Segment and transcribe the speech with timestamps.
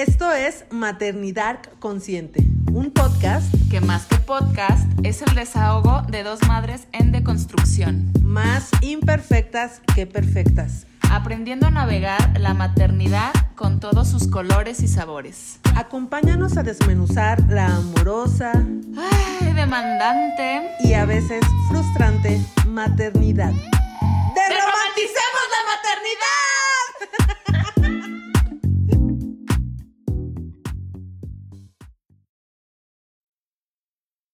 [0.00, 6.40] Esto es Maternidad Consciente, un podcast que más que podcast es el desahogo de dos
[6.48, 14.26] madres en deconstrucción, más imperfectas que perfectas, aprendiendo a navegar la maternidad con todos sus
[14.26, 15.60] colores y sabores.
[15.76, 23.52] Acompáñanos a desmenuzar la amorosa, ay, demandante y a veces frustrante maternidad.
[23.52, 25.59] ¡Derromanticemos la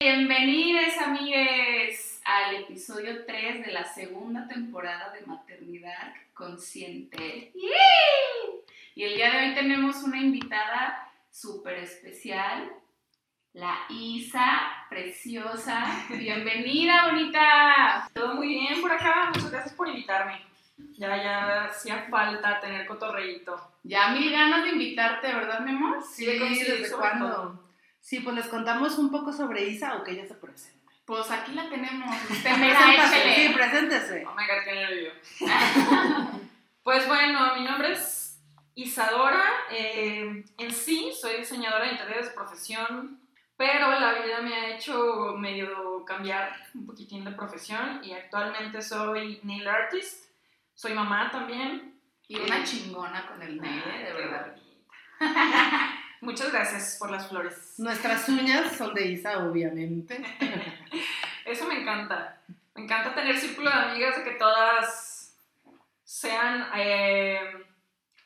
[0.08, 7.50] Bienvenidos, amigues, al episodio 3 de la segunda temporada de Maternidad Consciente.
[8.94, 12.70] Y el día de hoy tenemos una invitada súper especial,
[13.52, 15.84] la Isa, preciosa.
[16.10, 18.08] Bienvenida, bonita.
[18.14, 20.40] Todo muy bien por acá, muchas gracias por invitarme.
[20.92, 23.60] Ya, ya hacía falta tener cotorreíto.
[23.82, 26.00] Ya mil ganas de invitarte, ¿verdad, mi amor?
[26.00, 27.28] Sí, ¿desde sobre cuándo?
[27.28, 27.65] todo.
[28.06, 30.94] Sí, pues les contamos un poco sobre Isa o que ella se presente.
[31.04, 32.08] Pues aquí la tenemos.
[32.30, 34.24] Usted Preséntase, Sí, preséntese.
[34.24, 35.12] Oh my god, qué nervio.
[36.84, 38.40] pues bueno, mi nombre es
[38.76, 39.42] Isadora.
[39.72, 43.20] eh, en sí, soy diseñadora de interiores de profesión,
[43.56, 49.40] pero la vida me ha hecho medio cambiar un poquitín de profesión y actualmente soy
[49.42, 50.30] nail artist.
[50.76, 51.98] Soy mamá también.
[52.28, 54.56] Y una chingona con el nail, de verdad.
[56.20, 57.74] Muchas gracias por las flores.
[57.78, 60.22] Nuestras uñas son de Isa, obviamente.
[61.44, 62.40] Eso me encanta.
[62.74, 65.34] Me encanta tener círculo de amigas de que todas
[66.04, 67.40] sean, eh,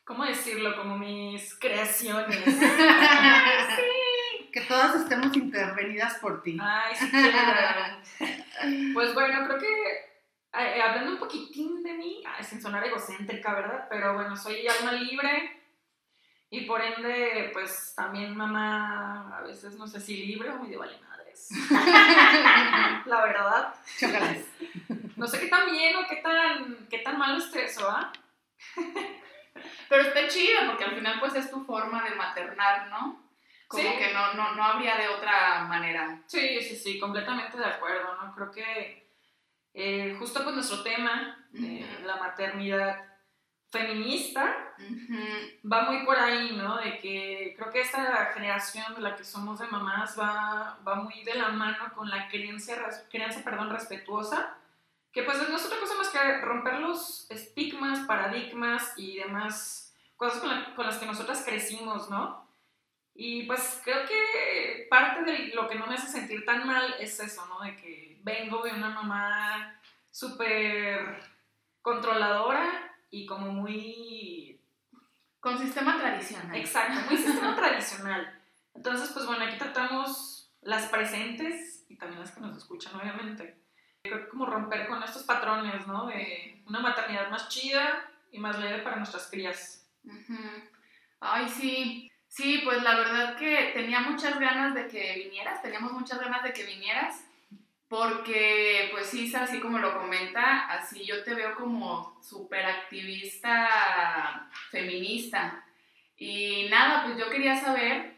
[0.05, 0.77] ¿cómo decirlo?
[0.77, 2.44] Como mis creaciones.
[4.52, 6.58] Que todas estemos intervenidas por ti.
[6.60, 8.92] Ay, sí quiero.
[8.94, 10.10] Pues bueno, creo que
[10.58, 13.86] eh, hablando un poquitín de mí, sin sonar egocéntrica, ¿verdad?
[13.88, 15.59] Pero bueno, soy alma libre
[16.51, 20.98] y por ende, pues también mamá, a veces no sé si libre o medio vale
[21.09, 21.48] madres.
[23.06, 23.75] La verdad.
[23.99, 24.44] Chócalas.
[25.16, 27.39] No sé qué tan bien o qué tan, qué tan malo
[27.89, 28.12] ¿ah?
[29.89, 33.22] Pero está chido porque al final pues es tu forma de maternar, ¿no?
[33.69, 33.99] Como Sí.
[33.99, 36.21] que no, no, no habría de otra manera.
[36.27, 38.34] Sí, sí, sí, completamente de acuerdo, ¿no?
[38.34, 39.09] Creo que
[39.75, 43.09] eh, justo con nuestro tema, eh, la maternidad
[43.70, 44.75] feminista,
[45.70, 46.78] va muy por ahí, ¿no?
[46.78, 51.22] De que creo que esta generación de la que somos de mamás va, va muy
[51.22, 52.75] de la mano con la crianza,
[53.10, 54.56] crianza perdón, respetuosa,
[55.12, 60.41] que pues no es otra cosa más que romper los estigmas, paradigmas y demás cosas
[60.41, 62.48] con, la- con las que nosotras crecimos, ¿no?
[63.14, 67.19] Y pues creo que parte de lo que no me hace sentir tan mal es
[67.20, 67.60] eso, ¿no?
[67.60, 69.80] De que vengo de una mamá
[70.10, 71.20] súper
[71.82, 74.60] controladora y como muy
[75.41, 76.56] Con sistema tradicional.
[76.56, 78.41] Exacto, muy sistema tradicional.
[78.75, 83.59] Entonces, pues bueno, aquí tratamos las presentes y también las que nos escuchan, obviamente.
[84.03, 86.06] Creo que como romper con estos patrones, ¿no?
[86.06, 89.87] De una maternidad más chida y más leve para nuestras crías.
[91.21, 92.10] Ay, sí.
[92.28, 96.53] Sí, pues la verdad que tenía muchas ganas de que vinieras, teníamos muchas ganas de
[96.53, 97.25] que vinieras,
[97.91, 105.65] porque pues Isa, así como lo comenta, así yo te veo como súper activista feminista.
[106.17, 108.15] Y nada, pues yo quería saber,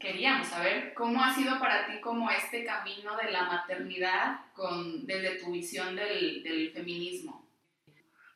[0.00, 5.38] queríamos saber, cómo ha sido para ti como este camino de la maternidad con, desde
[5.42, 7.46] tu visión del, feminismo.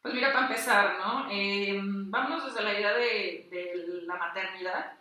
[0.03, 1.27] Pues mira, para empezar, ¿no?
[1.31, 4.93] Eh, vámonos desde la idea de, de la maternidad.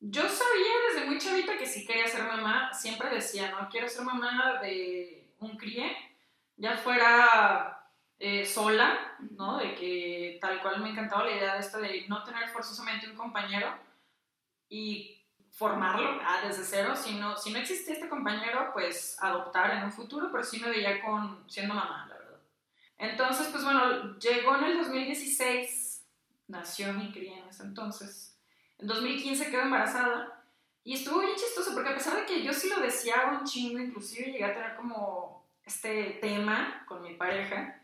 [0.00, 3.68] Yo sabía desde muy chavita que sí quería ser mamá, siempre decía, ¿no?
[3.68, 5.96] Quiero ser mamá de un críe,
[6.56, 9.58] ya fuera eh, sola, ¿no?
[9.58, 13.16] De que tal cual me encantaba la idea de esta de no tener forzosamente un
[13.16, 13.74] compañero
[14.68, 15.18] y
[15.50, 19.92] formarlo ah, desde cero, si no, si no existía este compañero, pues adoptar en un
[19.92, 22.40] futuro, pero sí me veía con, siendo mamá, la verdad.
[22.98, 26.04] Entonces, pues bueno, llegó en el 2016,
[26.46, 28.27] nació mi cría en ese entonces.
[28.78, 30.44] En 2015 quedó embarazada
[30.84, 33.78] y estuvo bien chistoso porque a pesar de que yo sí lo deseaba un chingo,
[33.78, 37.82] inclusive llegué a tener como este tema con mi pareja,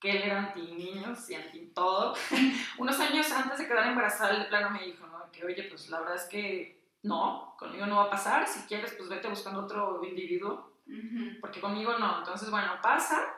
[0.00, 2.14] que él era anti niños y anti todo.
[2.78, 5.30] Unos años antes de quedar embarazada, el plano me dijo, ¿no?
[5.30, 8.92] Que oye, pues la verdad es que no, conmigo no va a pasar, si quieres,
[8.94, 10.72] pues vete buscando otro individuo
[11.40, 12.18] porque conmigo no.
[12.18, 13.34] Entonces, bueno, pasa.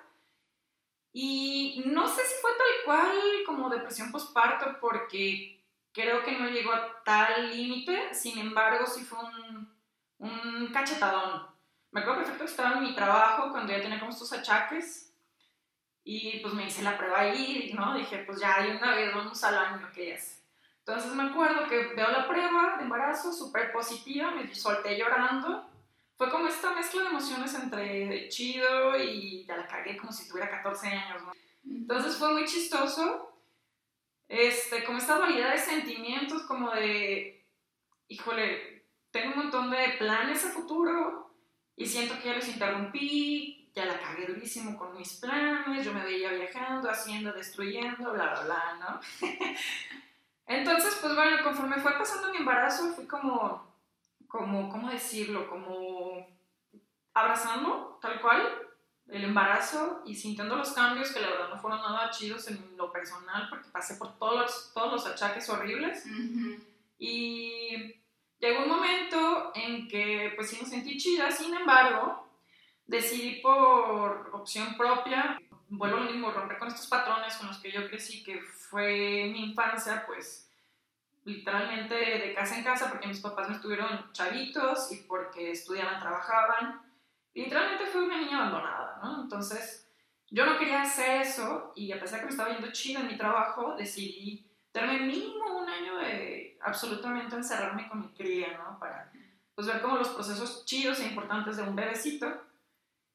[1.12, 3.16] Y no sé si fue tal cual
[3.46, 5.63] como depresión postparto, porque
[5.94, 9.72] creo que no llegó a tal límite, sin embargo, sí fue un,
[10.18, 11.46] un cachetadón.
[11.92, 15.14] Me acuerdo perfecto que estaba en mi trabajo cuando ya tenía como estos achaques
[16.02, 17.94] y pues me hice la prueba ahí, ¿no?
[17.96, 20.42] Dije, pues ya, de una vez vamos al año, ¿qué es?
[20.80, 25.70] Entonces me acuerdo que veo la prueba de embarazo súper positiva, me solté llorando.
[26.16, 30.50] Fue como esta mezcla de emociones entre chido y ya la cagué como si tuviera
[30.50, 31.32] 14 años, ¿no?
[31.64, 33.33] Entonces fue muy chistoso,
[34.28, 37.46] este, como esta variedad de sentimientos, como de,
[38.08, 41.30] híjole, tengo un montón de planes a futuro
[41.76, 46.04] y siento que ya los interrumpí, ya la cagué durísimo con mis planes, yo me
[46.04, 49.28] veía viajando, haciendo, destruyendo, bla, bla, bla, ¿no?
[50.46, 53.74] Entonces, pues bueno, conforme fue pasando mi embarazo, fui como,
[54.28, 55.48] como, ¿cómo decirlo?
[55.48, 56.26] Como
[57.14, 58.63] abrazando, tal cual,
[59.08, 62.90] el embarazo y sintiendo los cambios que la verdad no fueron nada chidos en lo
[62.90, 66.04] personal porque pasé por todos los, todos los achaques horribles.
[66.98, 67.94] Y
[68.38, 72.28] llegó un momento en que pues sí me sentí chida, sin embargo,
[72.86, 77.72] decidí por opción propia, vuelvo a lo mismo, romper con estos patrones con los que
[77.72, 80.50] yo crecí, que fue mi infancia, pues
[81.24, 86.82] literalmente de casa en casa, porque mis papás me estuvieron chavitos y porque estudiaban, trabajaban.
[87.32, 89.22] Literalmente fui una niña abandonada, ¿no?
[89.22, 89.84] Entonces,
[90.30, 93.16] yo no quería hacer eso y a pesar que me estaba yendo chido en mi
[93.16, 98.78] trabajo, decidí darme mínimo un año de absolutamente encerrarme con mi cría, ¿no?
[98.78, 99.12] Para
[99.54, 102.26] pues ver como los procesos chidos e importantes de un bebecito.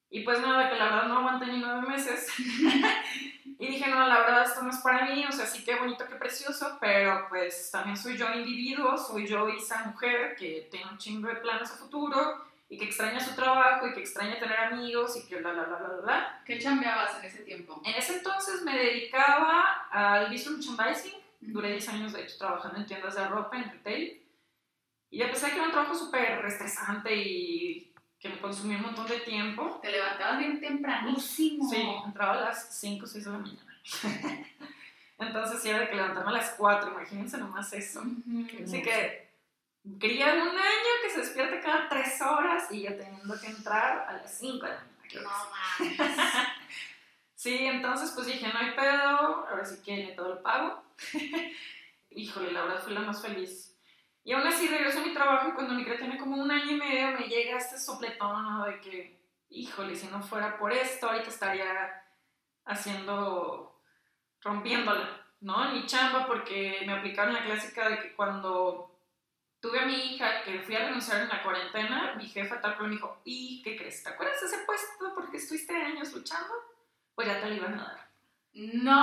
[0.10, 2.28] Y pues nada, que la verdad no aguanté ni nueve meses.
[3.46, 6.06] y dije, no, la verdad esto no es para mí, o sea, sí que bonito,
[6.08, 10.98] qué precioso, pero pues también soy yo individuo, soy yo esa mujer que tiene un
[10.98, 15.18] chingo de planes a futuro y que extraña su trabajo y que extraña tener amigos
[15.18, 16.44] y que bla, bla, bla, bla, bla.
[16.46, 17.82] ¿Qué chambeabas en ese tiempo?
[17.84, 22.86] En ese entonces me dedicaba al visual merchandising, duré 10 años de hecho trabajando en
[22.86, 24.22] tiendas de ropa, en retail,
[25.10, 28.84] y a pesar de que era un trabajo súper estresante y que me consumía un
[28.84, 29.80] montón de tiempo.
[29.82, 31.68] Te levantabas bien tempranísimo.
[31.68, 33.82] Sí, entraba a las 5 o 6 de la mañana.
[35.18, 38.04] Entonces sí era de que levantarme a las 4, imagínense nomás eso.
[38.64, 39.29] Así que
[40.00, 44.14] quería un año que se despierte cada 3 horas y yo teniendo que entrar a
[44.14, 45.22] las 5 de la mañana.
[45.24, 46.48] No mames.
[47.40, 50.84] Sí, entonces pues dije, no hay pedo, ahora sí que todo el pago.
[52.10, 53.80] Híjole, la verdad fui la más feliz.
[54.26, 56.72] Y aún así regreso a mi trabajo y cuando mi cría tiene como un año
[56.72, 61.30] y medio me llega este sopletón de que, híjole, si no fuera por esto, ahorita
[61.30, 62.04] estaría
[62.66, 63.82] haciendo,
[64.42, 65.66] rompiéndola, ¿no?
[65.66, 69.00] En mi chamba porque me aplicaron la clásica de que cuando
[69.62, 72.90] tuve a mi hija que fui a renunciar en la cuarentena, mi jefa tal cual
[72.90, 74.04] me dijo, ¿y qué crees?
[74.04, 76.54] ¿Te acuerdas de ese puesto porque estuviste años luchando?
[77.16, 78.10] Pues ya te lo iban a dar.
[78.54, 79.00] ¡No!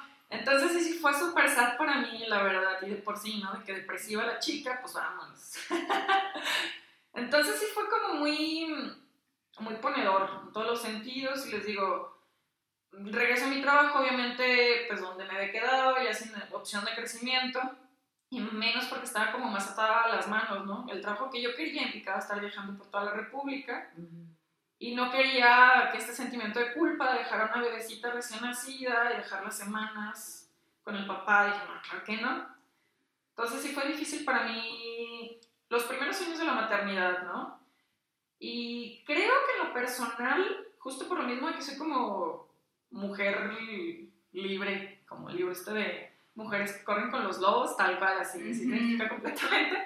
[0.30, 3.52] Entonces sí, sí fue súper sad para mí, la verdad, y de por sí, ¿no?
[3.52, 5.54] De que depresiva la chica, pues vámonos.
[7.14, 8.96] Entonces sí fue como muy,
[9.60, 12.18] muy ponedor en todos los sentidos y les digo,
[12.92, 17.60] regreso a mi trabajo, obviamente, pues donde me había quedado, ya sin opción de crecimiento,
[18.30, 20.86] y menos porque estaba como más atada a las manos, ¿no?
[20.90, 23.90] El trabajo que yo quería implicaba estar viajando por toda la República
[24.78, 29.12] y no quería que este sentimiento de culpa de dejar a una bebecita recién nacida
[29.12, 30.50] y dejar las semanas
[30.82, 32.58] con el papá, dije, no, claro que no.
[33.30, 35.38] Entonces sí fue difícil para mí
[35.68, 37.60] los primeros años de la maternidad, ¿no?
[38.38, 42.48] Y creo que en lo personal, justo por lo mismo de que soy como
[42.90, 43.52] mujer
[44.32, 46.07] libre, como el libro este de
[46.38, 49.76] mujeres que corren con los lobos, tal cual, así, se identifica completamente.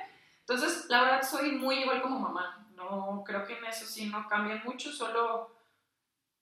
[0.41, 2.69] Entonces, la verdad, soy muy igual como mamá.
[2.77, 5.51] No, creo que en eso sí no cambia mucho, solo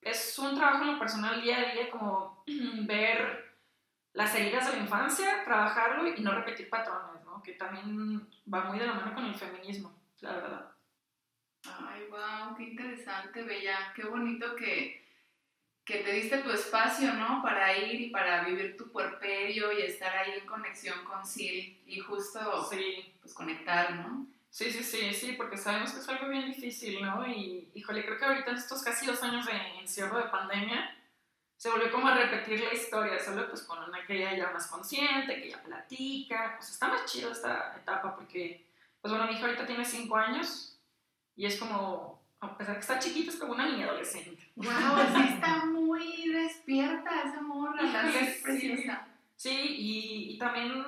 [0.00, 2.42] es un trabajo en lo personal día a día, como
[2.86, 3.54] ver
[4.12, 7.40] las heridas de la infancia, trabajarlo y no repetir patrones, ¿no?
[7.42, 10.70] Que también va muy de la mano con el feminismo, la verdad.
[11.64, 13.92] Ay, wow, qué interesante, Bella.
[13.94, 15.06] Qué bonito que,
[15.90, 17.42] que te diste tu espacio, ¿no?
[17.42, 21.98] Para ir y para vivir tu puerperio y estar ahí en conexión con Sil y
[22.00, 24.26] justo, Sí, pues, conectar, ¿no?
[24.50, 27.26] sí, sí, sí, sí, porque sabemos que es algo bien difícil, ¿no?
[27.26, 30.96] Y, híjole, creo que ahorita en estos casi dos años de encierro de pandemia,
[31.56, 34.66] se volvió como a repetir la historia, solo pues con una que ya, ya más
[34.66, 38.66] consciente, que ya platica, pues está más chido esta etapa porque,
[39.00, 40.78] pues bueno, mi hija ahorita tiene cinco años
[41.36, 44.50] y es como, a pesar que está chiquita, es como una niña adolescente.
[44.56, 44.66] Wow,
[45.14, 45.59] sí está
[48.08, 48.42] Híjole, es sí.
[48.42, 49.06] preciosa.
[49.36, 50.84] Sí, y, y también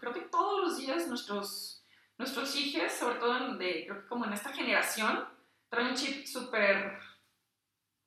[0.00, 1.84] creo que todos los días nuestros,
[2.18, 5.26] nuestros hijos, sobre todo de, creo que como en esta generación,
[5.70, 6.98] traen un chip súper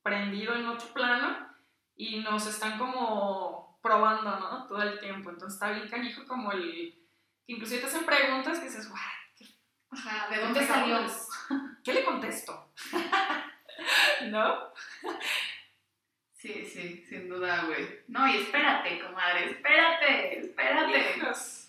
[0.02, 1.48] prendido en otro plano
[1.96, 4.66] y nos están como probando, ¿no?
[4.68, 5.30] Todo el tiempo.
[5.30, 6.94] Entonces está bien canijo como el...
[7.46, 9.00] que Inclusive te hacen preguntas que dices, "Guau,
[9.90, 10.98] Ajá, ¿de dónde salió?
[11.82, 12.72] ¿qué le contesto?
[14.30, 14.72] ¿No?
[16.38, 18.00] Sí, sí, sin duda, güey.
[18.06, 21.16] No, y espérate, comadre, espérate, espérate.
[21.16, 21.68] Hijos,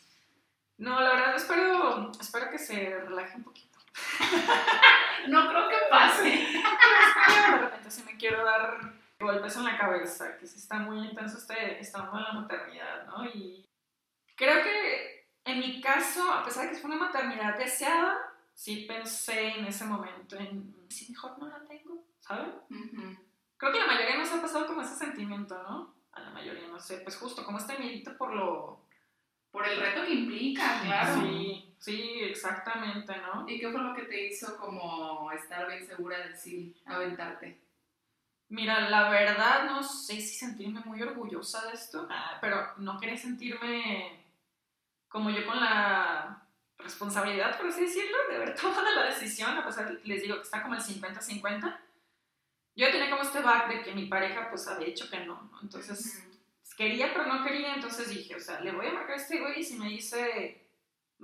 [0.77, 3.79] No, la verdad espero, espero que se relaje un poquito.
[5.27, 6.29] No creo que pase.
[6.29, 8.79] de repente sí me quiero dar
[9.19, 13.25] golpes en la cabeza, que sí está muy intenso este estado de la maternidad, ¿no?
[13.25, 13.67] Y
[14.35, 18.17] creo que en mi caso, a pesar de que fue una maternidad deseada,
[18.53, 22.53] sí pensé en ese momento en si mejor no la tengo, ¿saben?
[22.69, 23.28] Ujú.
[23.60, 25.94] Creo que la mayoría nos ha pasado como ese sentimiento, ¿no?
[26.13, 28.86] A la mayoría, no sé, pues justo como este miedito por lo...
[29.51, 31.22] Por el reto que implica, claro.
[31.22, 33.50] Sí, sí, exactamente, ¿no?
[33.50, 37.60] ¿Y qué fue lo que te hizo como estar bien segura de sí, aventarte?
[38.48, 42.08] Mira, la verdad no sé si sentirme muy orgullosa de esto,
[42.39, 44.24] pero no quería sentirme
[45.10, 46.48] como yo con la
[46.78, 50.38] responsabilidad, por así decirlo, de haber tomado la decisión, a pesar de que les digo
[50.38, 51.78] que está como el 50-50.
[52.75, 55.59] Yo tenía como este back de que mi pareja pues había dicho que no, ¿no?
[55.61, 56.38] Entonces Ujú.
[56.77, 59.59] quería pero no quería, entonces dije, o sea, le voy a marcar a este güey
[59.59, 60.69] y si me dice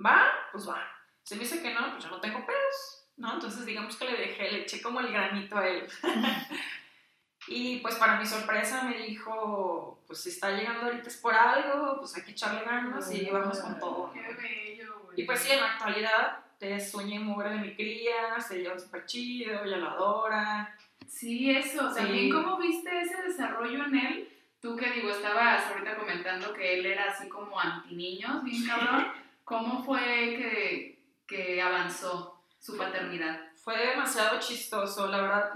[0.04, 0.82] va, pues va.
[1.22, 3.34] Si me dice que no, pues yo no tengo pedos, ¿no?
[3.34, 5.88] Entonces digamos que le dejé, le eché como el granito a él.
[7.48, 11.98] y pues para mi sorpresa me dijo, pues si está llegando ahorita es por algo,
[11.98, 14.08] pues hay que echarle ganas y vamos con todo.
[14.08, 14.12] ¿no?
[14.12, 15.20] Qué bello, güey.
[15.20, 18.78] Y pues sí, en la actualidad te sueña y mugre de mi cría, se lleva
[18.78, 20.78] súper chido, ella lo adora.
[21.08, 21.90] Sí, eso.
[21.90, 21.96] Sí.
[21.96, 24.28] También, ¿cómo viste ese desarrollo en él?
[24.60, 29.06] Tú que digo, estabas ahorita comentando que él era así como anti niños, bien cabrón.
[29.44, 33.40] ¿Cómo fue que, que avanzó su paternidad?
[33.62, 35.50] Fue demasiado chistoso, la verdad,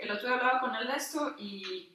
[0.00, 1.90] el otro día hablaba con él de esto y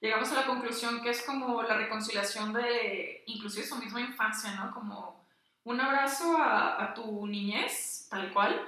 [0.00, 4.72] llegamos a la conclusión que es como la reconciliación de inclusive su misma infancia, ¿no?
[4.72, 5.26] Como
[5.64, 8.60] un abrazo a, a tu niñez, tal cual.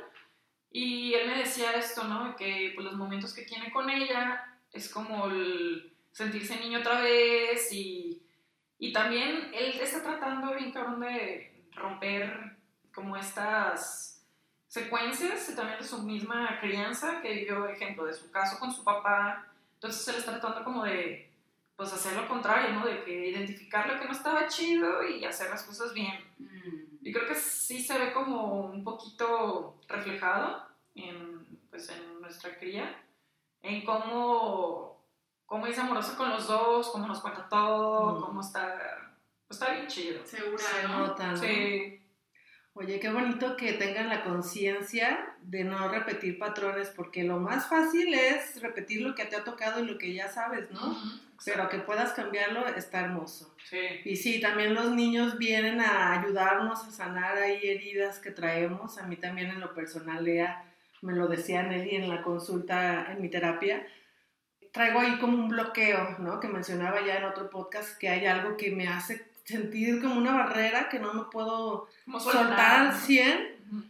[0.71, 2.37] Y él me decía esto, ¿no?
[2.37, 7.73] Que pues, los momentos que tiene con ella es como el sentirse niño otra vez
[7.73, 8.23] y,
[8.79, 12.57] y también él está tratando bien cabrón de romper
[12.93, 14.09] como estas
[14.67, 19.47] secuencias también de su misma crianza que vivió, ejemplo, de su caso con su papá.
[19.75, 21.31] Entonces él está tratando como de,
[21.77, 22.85] pues, hacer lo contrario, ¿no?
[22.85, 26.19] De que identificar lo que no estaba chido y hacer las cosas bien.
[26.39, 26.88] Mm.
[27.03, 33.03] Y creo que sí se ve como un poquito reflejado en, pues, en nuestra cría,
[33.63, 35.05] en cómo,
[35.47, 38.23] cómo es amorosa con los dos, cómo nos cuenta todo, Mm.
[38.25, 40.25] cómo está, pues, está bien chido.
[40.27, 40.99] Segura, Se ¿no?
[41.07, 41.37] nota, ¿no?
[41.37, 41.98] Sí,
[42.75, 48.15] Oye, qué bonito que tengan la conciencia de no repetir patrones, porque lo más fácil
[48.15, 50.93] es repetir lo que te ha tocado y lo que ya sabes, ¿no?
[50.93, 51.09] Ujú,
[51.45, 53.53] Pero que puedas cambiarlo está hermoso.
[53.69, 53.81] sí.
[54.05, 58.99] Y sí, también los niños vienen a ayudarnos a sanar ahí heridas que traemos.
[58.99, 60.65] A mí también en lo personal, Lea,
[61.03, 63.85] me lo decía Nelly en la consulta, en mi terapia.
[64.73, 66.39] Traigo ahí como un bloqueo, ¿no?
[66.39, 70.35] Que mencionaba ya en otro podcast, que hay algo que me hace sentir como una
[70.35, 71.89] barrera que no me puedo
[72.21, 72.99] soltar al ¿no?
[72.99, 73.57] 100.
[73.71, 73.83] Ujú.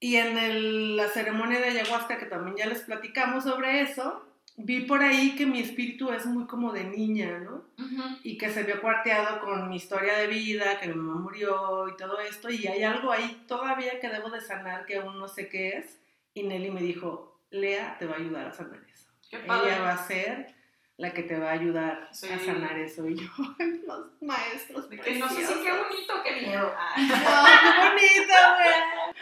[0.00, 4.24] Y en el- la ceremonia de ayahuasca, que también ya les platicamos sobre eso,
[4.56, 7.64] vi por ahí que mi espíritu es muy como de niña, ¿no?
[7.78, 8.02] Ujú.
[8.22, 11.96] y que se vio cuarteado con mi historia de vida, que mi mamá murió y
[11.96, 15.48] todo esto, y hay algo ahí todavía que debo de sanar que aún no sé
[15.48, 15.98] qué es,
[16.34, 19.10] y Nelly me dijo, Lea te va a ayudar a sanar eso.
[19.30, 19.72] Qué padre.
[19.72, 20.54] Ella va a ser
[21.02, 22.28] la que te va a ayudar Sí.
[22.30, 23.28] a sanar eso, y yo,
[23.58, 25.88] "Ay, los maestros De que no sé si qué preciosos".
[25.88, 26.72] bonito, qué miedo.
[26.96, 29.14] ¡Ay, qué bonito, güey!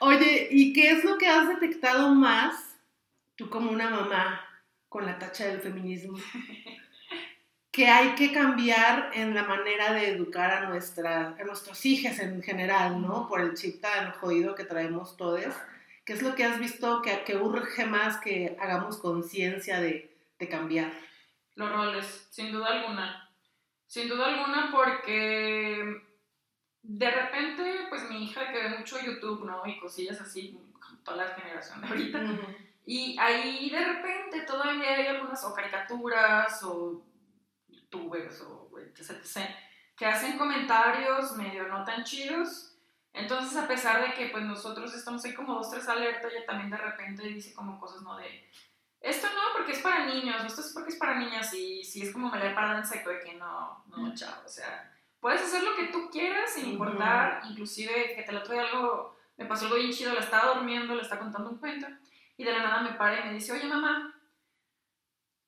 [0.00, 2.76] Oye, ¿y qué es lo que has detectado más,
[3.36, 4.40] tú como una mamá,
[4.88, 6.16] con la tacha del feminismo?
[7.70, 12.40] que hay que cambiar en la manera de educar a, nuestra, a nuestros hijos en
[12.42, 13.26] general, ¿no?
[13.28, 15.52] Por el chip tan jodido que traemos todos.
[16.04, 20.13] ¿Qué es lo que has visto que, que urge más que hagamos conciencia de,
[20.44, 20.92] de cambiar?
[21.54, 23.30] Los roles, sin duda alguna.
[23.86, 26.02] Sin duda alguna porque
[26.82, 29.66] de repente, pues mi hija que ve mucho YouTube, ¿no?
[29.66, 32.20] Y cosillas así, como toda la generación de ahorita.
[32.86, 37.02] Y ahí de repente todavía hay algunas o caricaturas o
[37.68, 39.48] youtubers o etc, etc,
[39.96, 42.76] que hacen comentarios medio no tan chidos.
[43.14, 46.68] Entonces, a pesar de que pues nosotros estamos ahí como dos, tres alertas, ella también
[46.68, 48.16] de repente dice como cosas, ¿no?
[48.18, 48.50] De,
[49.04, 52.12] esto no, porque es para niños, esto es porque es para niñas, y si es
[52.12, 55.42] como me la he parado en seco de que no, no, chao, o sea, puedes
[55.42, 59.66] hacer lo que tú quieras sin importar, inclusive que te lo trae algo, me pasó
[59.66, 61.86] algo bien chido, la estaba durmiendo, le está contando un cuento,
[62.36, 64.14] y de la nada me para y me dice, oye mamá,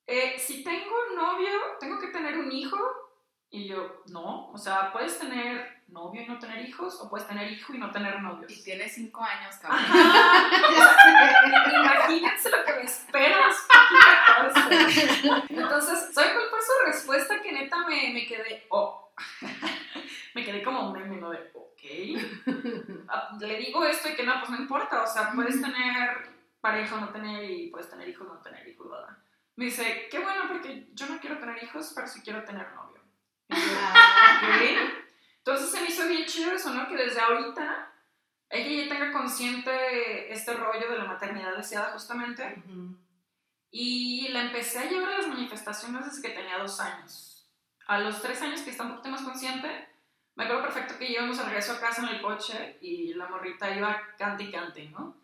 [0.06, 2.78] eh, si tengo novio, ¿tengo que tener un hijo?
[3.50, 7.50] Y yo, no, o sea, puedes tener novio y no tener hijos, o puedes tener
[7.50, 8.50] hijo y no tener novios.
[8.52, 9.80] Y tiene cinco años, cabrón.
[11.72, 15.54] Imagínense lo que me espera después de 14.
[15.54, 17.40] Entonces, ¿sabe cuál fue su respuesta?
[17.42, 19.12] Que neta me, me quedé, oh,
[20.34, 21.30] me quedé como meme, ¿no?
[21.30, 23.06] De, ok.
[23.08, 26.96] Ah, Le digo esto y que no, pues no importa, o sea, puedes tener pareja
[26.96, 29.16] o no tener y puedes tener hijos o no tener hijos, ¿verdad?
[29.54, 33.00] Me dice, qué bueno, porque yo no quiero tener hijos, pero sí quiero tener novio.
[33.48, 35.05] Y yo, Ah, ok.
[35.46, 36.88] Entonces se me hizo bien chido eso, ¿no?
[36.88, 37.92] Que desde ahorita
[38.50, 42.60] ella ya tenga consciente este rollo de la maternidad deseada justamente
[43.70, 47.48] y la empecé a llevar a las manifestaciones desde que tenía dos años.
[47.86, 49.88] A los tres años que está un poquito más consciente,
[50.34, 53.70] me acuerdo perfecto que íbamos a regreso a casa en el coche y la morrita
[53.70, 55.16] iba cante y cante, ¿no?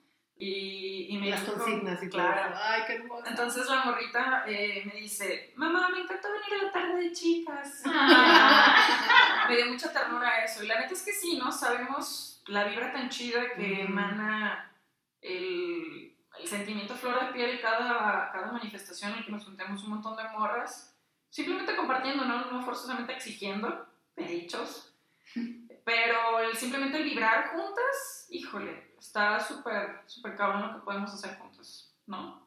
[0.44, 2.50] Y, y me Las dijo- consignas y claro.
[2.50, 2.60] eso.
[2.64, 3.24] Ay, qué hermoso.
[3.28, 7.82] Entonces la morrita eh, me dice, mamá, me encanta venir a la tarde de chicas.
[7.86, 9.46] Ah.
[9.48, 10.64] me dio mucha ternura eso.
[10.64, 11.52] Y la neta es que sí, ¿no?
[11.52, 14.72] Sabemos la vibra tan chida que emana
[15.20, 20.16] el, el sentimiento flor de piel cada, cada manifestación en que nos juntemos un montón
[20.16, 20.98] de morras.
[21.30, 22.50] Simplemente compartiendo, ¿no?
[22.50, 24.92] No forzosamente exigiendo derechos.
[25.84, 31.36] Pero el simplemente el vibrar juntas, híjole, está súper, súper cabrón lo que podemos hacer
[31.36, 32.46] juntas, ¿no?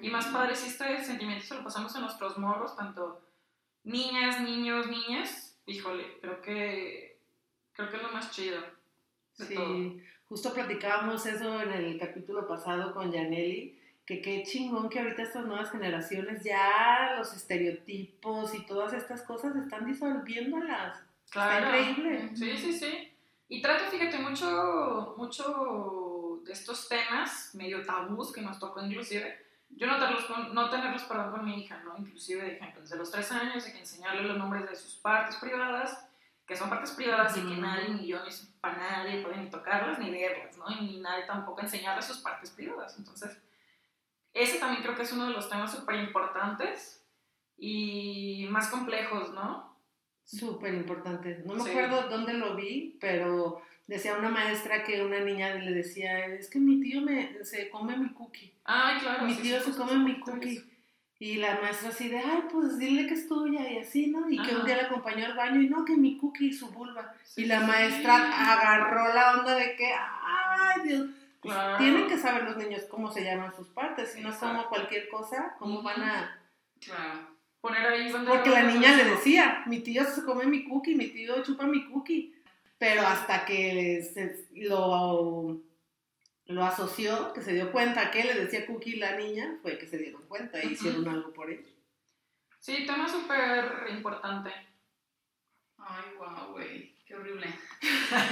[0.00, 3.22] Y más padre si este sentimiento se lo pasamos a nuestros morros, tanto
[3.84, 5.56] niñas, niños, niñas.
[5.66, 7.20] Híjole, creo que
[7.72, 8.60] creo que es lo más chido.
[9.38, 9.66] de todo.
[9.66, 15.22] Sí, justo platicábamos eso en el capítulo pasado con Yaneli, que qué chingón que ahorita
[15.22, 20.98] estas nuevas generaciones ya los estereotipos y todas estas cosas están disolviéndolas.
[21.30, 21.66] Claro.
[21.66, 22.36] Está increíble.
[22.36, 23.11] Sí, sí, sí.
[23.52, 29.86] Y trato, fíjate, mucho, mucho de estos temas medio tabús que nos tocó inclusive, yo
[29.86, 31.94] no tenerlos, con, no tenerlos perdón, con mi hija, ¿no?
[31.98, 35.36] Inclusive, de ejemplo, desde los tres años hay que enseñarle los nombres de sus partes
[35.36, 36.02] privadas,
[36.46, 39.98] que son partes privadas y que nadie, ni yo, ni para nadie pueden ni tocarlas
[39.98, 40.70] ni verlas, ¿no?
[40.70, 42.96] Y ni nadie tampoco enseñarle sus partes privadas.
[42.96, 43.36] Entonces,
[44.32, 47.06] ese también creo que es uno de los temas súper importantes
[47.58, 49.71] y más complejos, ¿no?
[50.24, 51.42] Súper importante.
[51.44, 51.70] No me Sí.
[51.70, 56.58] acuerdo dónde lo vi, pero decía una maestra que una niña le decía, es que
[56.58, 58.52] mi tío me, se come mi cookie.
[58.64, 59.24] Ay, claro.
[59.26, 60.64] mi sí, tío sí, se come mi cookie.
[61.18, 64.28] Y la maestra así de, ay, pues dile que es tuya y así, ¿no?
[64.28, 66.70] Y que un día la acompañó al baño y no, que mi cookie y su
[66.72, 67.14] vulva.
[67.36, 71.06] Y la maestra agarró la onda de que, ay, Dios,
[71.40, 71.78] pues, Claro.
[71.78, 75.08] tienen que saber los niños cómo se llaman sus partes, si no es como cualquier
[75.08, 76.40] cosa, cómo van a...
[76.80, 77.31] Claro.
[77.62, 81.06] Poner ahí donde Porque la niña le decía, mi tío se come mi cookie, mi
[81.06, 82.34] tío chupa mi cookie.
[82.76, 85.62] Pero hasta que se lo,
[86.46, 89.96] lo asoció, que se dio cuenta que le decía cookie la niña, fue que se
[89.96, 91.68] dieron cuenta e hicieron algo por ello.
[92.58, 94.50] Sí, tema súper importante.
[95.78, 96.91] Ay, guau, güey.
[97.12, 97.46] Qué horrible.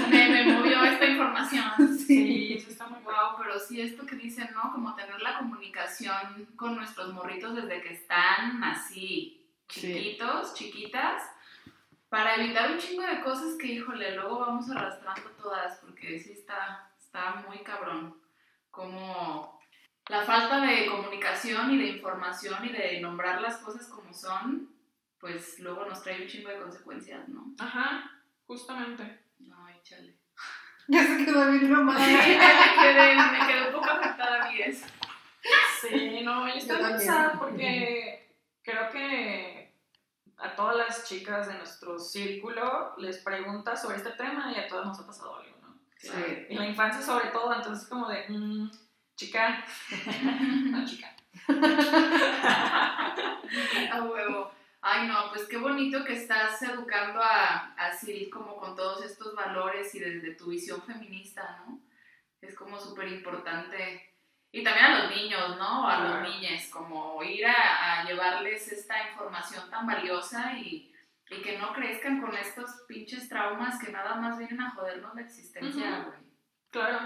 [0.09, 1.64] Me, me movió esta información.
[1.99, 3.37] Sí, sí está muy guau.
[3.37, 4.73] Pero sí esto que dicen, ¿no?
[4.73, 9.37] Como tener la comunicación con nuestros morritos desde que están así,
[9.69, 9.81] Sí.
[9.83, 11.23] chiquitos, chiquitas,
[12.09, 16.90] para evitar un chingo de cosas que, híjole, luego vamos arrastrando todas, porque sí está,
[16.99, 18.16] está muy cabrón.
[18.71, 19.61] Como
[20.09, 24.71] la falta de comunicación y de información y de nombrar las cosas como son,
[25.21, 27.53] pues luego nos trae un chingo de consecuencias, ¿no?
[27.61, 28.11] Ajá,
[28.51, 29.05] justamente.
[29.65, 30.19] Ay, chale.
[30.89, 32.01] Ya se quedó bien Sí, traumada.
[32.01, 32.19] me
[32.83, 34.87] quedé, me quedé un poco afectada a mí eso.
[35.81, 39.73] Sí, no, yo estoy cansada porque creo que
[40.37, 44.87] a todas las chicas de nuestro círculo les pregunta sobre este tema y a todas
[44.87, 45.79] nos ha pasado algo, ¿no?
[45.97, 46.09] Sí.
[46.49, 48.71] En la infancia sobre todo, entonces como de, mm,
[49.15, 49.65] chica,
[50.73, 51.15] no chica.
[53.93, 54.60] A huevo.
[54.83, 59.35] Ay, no, pues qué bonito que estás educando a, a Sil como con todos estos
[59.35, 61.81] valores y desde tu visión feminista, ¿no?
[62.40, 64.14] Es como súper importante.
[64.53, 65.87] Y también a los niños, ¿no?
[65.87, 66.21] A Claro.
[66.23, 70.93] los niños, como ir a, a llevarles esta información tan valiosa y,
[71.29, 75.21] y que no crezcan con estos pinches traumas que nada más vienen a jodernos la
[75.21, 76.09] existencia, Ujú.
[76.09, 76.21] güey.
[76.71, 76.99] Claro.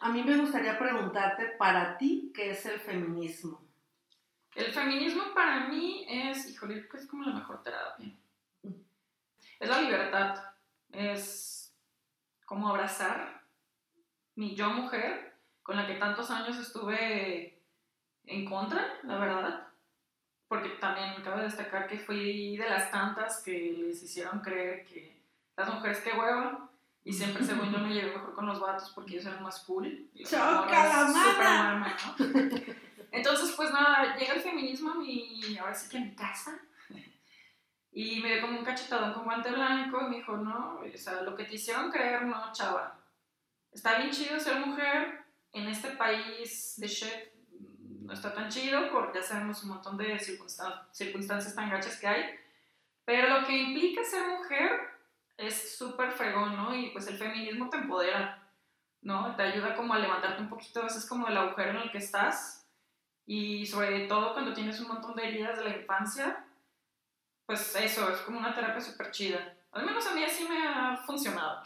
[0.00, 3.67] A mí me gustaría preguntarte, para ti, ¿qué es el feminismo?
[4.58, 8.12] El feminismo para mí es, híjole, que es como la mejor terapia.
[9.60, 10.42] Es la libertad,
[10.90, 11.72] es
[12.44, 13.44] como abrazar
[14.34, 17.62] mi yo mujer, con la que tantos años estuve
[18.24, 19.68] en contra, la verdad.
[20.48, 25.22] Porque también cabe destacar que fui de las tantas que les hicieron creer que
[25.56, 26.68] las mujeres qué hueva.
[27.04, 30.10] Y siempre, según yo, me llevé mejor con los vatos porque ellos eran más cool.
[30.14, 31.96] Y ¡Choca la mana!
[33.10, 36.58] Entonces, pues nada, llega el feminismo a mi, ahora sí que a mi casa.
[37.90, 41.22] Y me dio como un cachetadón con guante blanco y me dijo, no, o sea,
[41.22, 42.98] lo que te hicieron creer, no, chava.
[43.72, 47.32] Está bien chido ser mujer en este país de shit.
[48.02, 52.06] No está tan chido porque ya sabemos un montón de circunstan- circunstancias tan gachas que
[52.06, 52.24] hay.
[53.04, 54.80] Pero lo que implica ser mujer
[55.36, 56.74] es súper fregón, ¿no?
[56.74, 58.48] Y pues el feminismo te empodera,
[59.02, 59.34] ¿no?
[59.34, 61.98] Te ayuda como a levantarte un poquito a veces como del agujero en el que
[61.98, 62.57] estás
[63.28, 66.44] y sobre todo cuando tienes un montón de heridas de la infancia,
[67.46, 69.54] pues eso, es como una terapia súper chida.
[69.72, 71.62] Al menos a mí así me ha funcionado.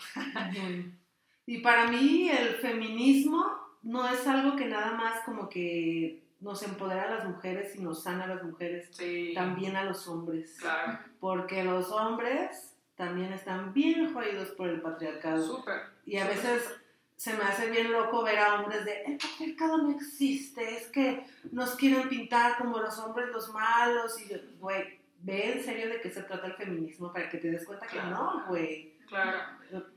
[1.47, 3.45] Y para mí el feminismo
[3.83, 8.03] no es algo que nada más como que nos empodera a las mujeres y nos
[8.03, 9.33] sana a las mujeres, Sí.
[9.35, 10.57] también a los hombres.
[10.61, 10.99] Claro.
[11.21, 15.45] Porque los hombres también están bien jodidos por el patriarcado.
[15.59, 15.81] Súper.
[16.07, 16.37] Y a súper.
[16.37, 16.81] veces
[17.17, 21.25] se me hace bien loco ver a hombres de, el patriarcado no existe, es que
[21.53, 24.21] nos quieren pintar como los hombres los malos.
[24.21, 27.51] Y yo, güey, ve en serio de qué se trata el feminismo para que te
[27.51, 28.93] des cuenta que no, güey.
[29.07, 29.39] Claro.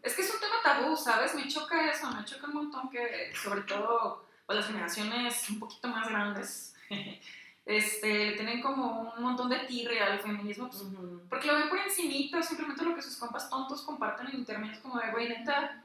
[0.04, 1.34] Es que es un tema tabú, ¿sabes?
[1.36, 5.88] Me choca eso, me choca un montón que, sobre todo, pues, las generaciones un poquito
[5.88, 6.76] más grandes,
[7.66, 10.84] este, le tienen como un montón de tirria al feminismo, pues,
[11.30, 14.80] porque lo ven por encimita, simplemente lo que sus compas tontos comparten en internet es
[14.80, 15.82] como de, güey, neta,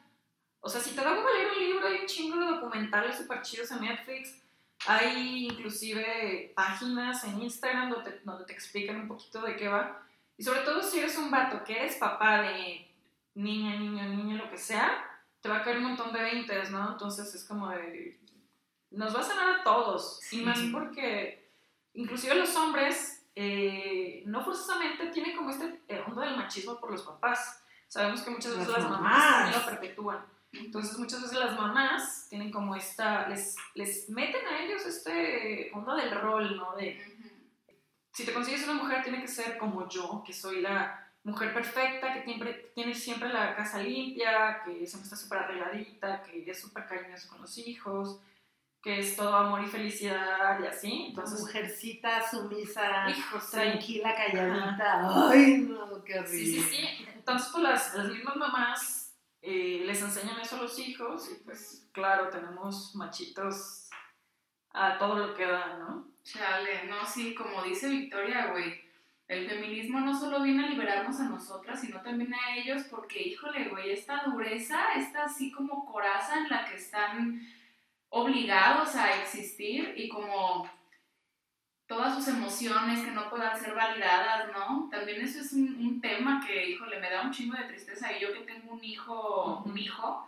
[0.61, 3.43] o sea, si te da como leer un libro, hay un chingo de documentales súper
[3.43, 4.43] chidos en Netflix,
[4.87, 10.03] hay inclusive páginas en Instagram donde te, donde te explican un poquito de qué va,
[10.37, 12.89] y sobre todo si eres un vato que eres papá de
[13.35, 15.05] niña, niño, niño, lo que sea,
[15.41, 16.93] te va a caer un montón de veintes, ¿no?
[16.93, 18.19] Entonces es como de,
[18.91, 21.49] nos va a sanar a todos, y más porque
[21.95, 27.03] inclusive los hombres eh, no forzosamente tienen como este eh, onda del machismo por los
[27.03, 27.63] papás.
[27.89, 29.57] Sabemos que muchas veces Las las, mamás, mamás.
[29.57, 30.25] lo perpetúan.
[30.53, 35.95] Entonces muchas veces las mamás tienen como esta, les, les meten a ellos este onda
[35.95, 36.75] del rol, ¿no?
[36.77, 37.01] De,
[38.13, 42.13] si te consigues una mujer tiene que ser como yo, que soy la mujer perfecta,
[42.13, 46.87] que siempre, tiene siempre la casa limpia, que siempre está súper arregladita, que es súper
[46.87, 48.19] cariñosa con los hijos,
[48.83, 51.07] que es todo amor y felicidad y así.
[51.11, 55.31] Entonces, Mujercita sumisa, hijos, tranquila, calladita.
[55.31, 56.39] Ay, no, qué horrible.
[56.39, 57.07] Sí, sí, sí.
[57.15, 59.00] Entonces, pues las, las mismas mamás
[59.43, 63.89] eh, les enseñan eso a los hijos y pues claro, tenemos machitos
[64.73, 66.09] a todo lo que da, ¿no?
[66.23, 68.81] Chale, no, sí, como dice Victoria, güey,
[69.27, 73.69] el feminismo no solo viene a liberarnos a nosotras, sino también a ellos, porque, híjole,
[73.69, 77.41] güey, esta dureza, esta así como coraza en la que están
[78.09, 80.69] obligados a existir y como
[81.91, 84.89] todas sus emociones que no puedan ser validadas, ¿no?
[84.93, 88.13] También eso es un, un tema que, híjole, me da un chingo de tristeza.
[88.13, 90.25] Y yo que tengo un hijo, un hijo,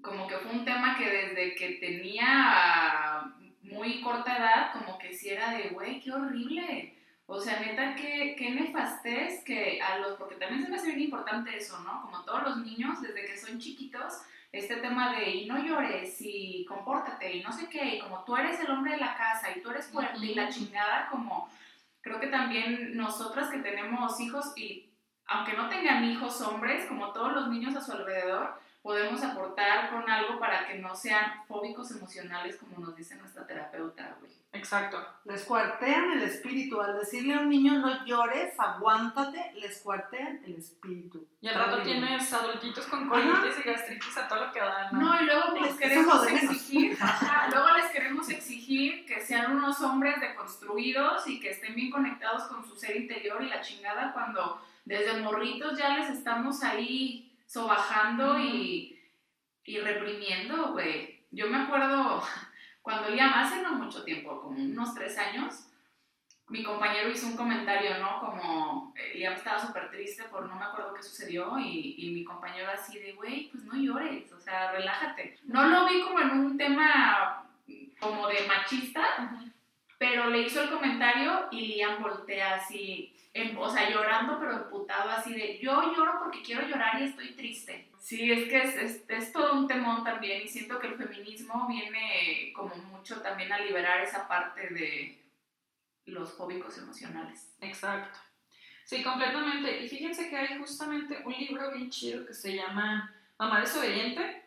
[0.00, 5.28] como que fue un tema que desde que tenía muy corta edad, como que si
[5.28, 6.96] era de, güey, qué horrible.
[7.26, 11.02] O sea, neta, qué, qué nefastez que a los, porque también se me hace bien
[11.02, 12.00] importante eso, ¿no?
[12.00, 16.66] Como todos los niños, desde que son chiquitos, este tema de, y no llores, y
[16.66, 19.62] compórtate, y no sé qué, y como tú eres el hombre de la casa, y
[19.62, 21.48] tú eres fuerte, y la chingada, como,
[22.02, 24.90] creo que también nosotras que tenemos hijos, y
[25.24, 30.10] aunque no tengan hijos hombres, como todos los niños a su alrededor, podemos aportar con
[30.10, 34.41] algo para que no sean fóbicos emocionales, como nos dice nuestra terapeuta, güey.
[34.54, 34.98] Exacto.
[35.24, 36.80] Les cuartean el espíritu.
[36.80, 41.26] Al decirle a un niño no llores, aguántate, les cuartean el espíritu.
[41.40, 45.00] Y al rato tienes adultitos con colitis y gastritis a todo lo que dan, ¿no?
[45.00, 50.20] No, y luego les queremos exigir, ajá, luego les queremos exigir que sean unos hombres
[50.20, 55.20] deconstruidos y que estén bien conectados con su ser interior y la chingada cuando desde
[55.20, 59.00] morritos ya les estamos ahí sobajando y,
[59.64, 61.22] y reprimiendo, güey.
[61.30, 62.22] Yo me acuerdo
[62.82, 65.68] cuando Liam, hace no mucho tiempo, como unos tres años,
[66.48, 68.20] mi compañero hizo un comentario, ¿no?
[68.20, 72.24] Como eh, Liam estaba súper triste por no me acuerdo qué sucedió y, y mi
[72.24, 75.38] compañero así de, güey, pues no llores, o sea, relájate.
[75.44, 77.46] No lo vi como en un tema
[78.00, 79.02] como de machista.
[80.02, 85.08] Pero le hizo el comentario y Liam voltea así, en- o sea, llorando pero emputado
[85.10, 87.88] así de, yo lloro porque quiero llorar y estoy triste.
[88.00, 91.68] Sí, es que es, es, es todo un temón también y siento que el feminismo
[91.68, 95.22] viene como mucho también a liberar esa parte de
[96.06, 97.54] los fóbicos emocionales.
[97.60, 98.18] Exacto.
[98.84, 99.84] Sí, completamente.
[99.84, 104.41] Y fíjense que hay justamente un libro bien chido que se llama Mamá desobediente.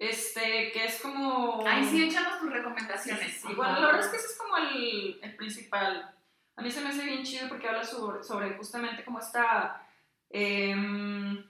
[0.00, 1.62] Este, que es como.
[1.66, 3.40] Ay, sí, échanos tus recomendaciones.
[3.40, 6.14] Sí, bueno, la verdad es que ese es como el, el principal.
[6.56, 9.82] A mí se me hace bien chido porque habla sobre, sobre justamente como esta.
[10.30, 11.44] em,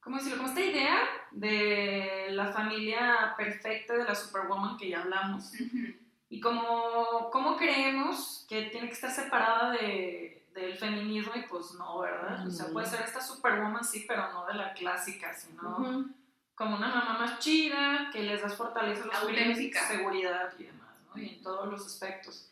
[0.00, 0.38] ¿Cómo decirlo?
[0.38, 0.98] Como esta idea
[1.32, 5.52] de la familia perfecta de la Superwoman que ya hablamos.
[5.54, 5.94] Ujú.
[6.30, 12.00] Y como, cómo creemos que tiene que estar separada de, del feminismo y pues no,
[12.00, 12.46] ¿verdad?
[12.46, 16.10] O sea, puede ser esta superwoman, sí, pero no de la clásica, sino Ujú.
[16.58, 19.86] Como una mamá más chida, que les das fortaleza a los Auténtica.
[19.86, 21.22] seguridad y demás, ¿no?
[21.22, 22.50] Y en todos los aspectos.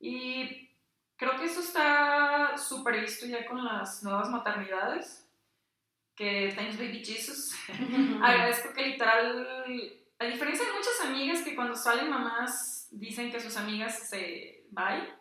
[0.00, 0.70] Y
[1.16, 5.20] creo que eso está súper visto ya con las nuevas maternidades.
[6.14, 7.52] que Thanks Baby Jesus.
[8.22, 9.46] Agradezco que literal,
[10.18, 15.12] a diferencia de muchas amigas que cuando salen mamás dicen que sus amigas se bye,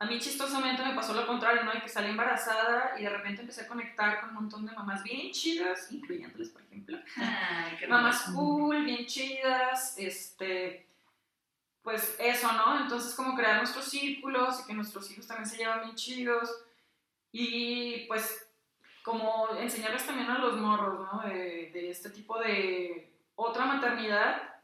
[0.00, 1.72] a mí chistosamente me pasó lo contrario, ¿no?
[1.72, 5.02] De que salí embarazada y de repente empecé a conectar con un montón de mamás
[5.02, 6.98] bien chidas, incluyéndoles, por ejemplo.
[7.16, 10.86] Ay, qué Mamás cool, bien chidas, este,
[11.82, 12.80] pues eso, ¿no?
[12.80, 16.48] Entonces como crear nuestros círculos y que nuestros hijos también se llevan bien chidos
[17.32, 18.48] y pues
[19.02, 21.22] como enseñarles también a los morros, ¿no?
[21.28, 24.60] De, de este tipo de otra maternidad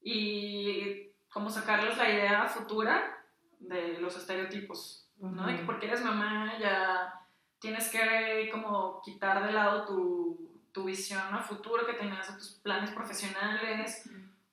[0.00, 3.15] y como sacarles la idea futura
[3.58, 5.46] de los estereotipos, ¿no?
[5.46, 7.20] De que porque eres mamá ya
[7.58, 12.50] tienes que como quitar de lado tu, tu visión a futuro que tenías de tus
[12.62, 14.08] planes profesionales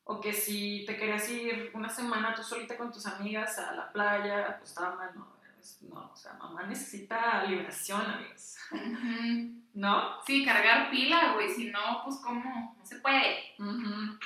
[0.05, 3.91] o que si te querías ir una semana tú solita con tus amigas a la
[3.91, 9.61] playa, pues estaba mal, no, o sea, mamá necesita liberación, amigos, Ujú.
[9.75, 10.21] ¿no?
[10.25, 13.53] Sí, cargar pila, güey, si no, pues cómo, no se puede.
[13.59, 14.17] Ujú.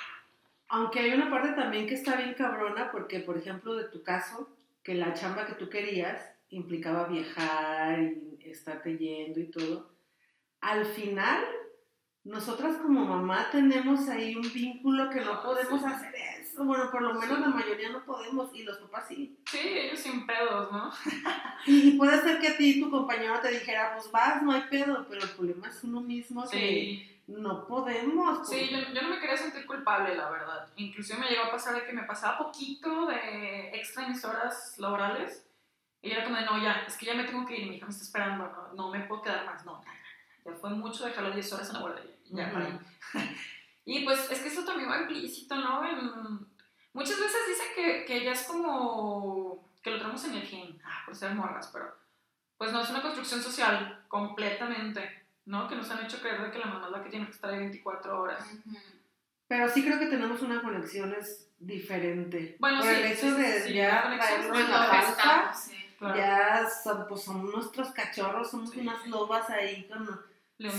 [0.69, 4.49] Aunque hay una parte también que está bien cabrona, porque, por ejemplo, de tu caso,
[4.87, 9.97] que la chamba que tú querías implicaba viajar y estarte yendo y todo.
[10.61, 11.43] Al final,
[12.23, 16.13] nosotras como mamá tenemos ahí un vínculo que no Ah, podemos hacer.
[16.57, 17.41] Bueno, por lo menos Sí.
[17.41, 19.37] la mayoría no podemos y los papás sí.
[19.45, 20.91] Sí, ellos sin pedos, ¿no?
[21.65, 25.05] Y, puede ser que a ti tu compañero te dijera, pues vas, no hay pedo,
[25.09, 28.47] pero el problema es uno mismo que Sí, no podemos.
[28.47, 30.67] sí yo, yo no me quería sentir culpable, la verdad.
[30.77, 34.75] Inclusive me llegó a pasar de que me pasaba poquito de extra en mis horas
[34.77, 35.45] laborales
[36.01, 37.85] y era como de, no, ya, es que ya me tengo que ir, mi hija
[37.87, 39.91] me está esperando, no, no me puedo quedar más, no, ya,
[40.45, 42.53] ya, ya fue mucho dejarlo 10 horas en la guardería, ya, Ujú.
[42.53, 42.79] para
[43.89, 45.83] Y pues es que eso también va implícito, ¿no?
[45.87, 46.45] En-
[46.91, 51.03] muchas veces dicen que, que ya es como que lo tenemos en el gen, ah,
[51.05, 51.95] por ser morras, pero
[52.57, 55.67] pues no es una construcción social completamente, ¿no?
[55.69, 57.49] Que nos han hecho creer de que la mamá es la que tiene que estar
[57.51, 58.45] ahí 24 horas.
[59.47, 62.57] Pero sí creo que tenemos una conexión es diferente.
[62.59, 65.53] Bueno, Por sí, el hecho sí, de sí, ya es en la panza.
[65.97, 66.15] Claro.
[66.15, 70.07] ya son, pues son nuestros cachorros, somos unas lobas ahí con...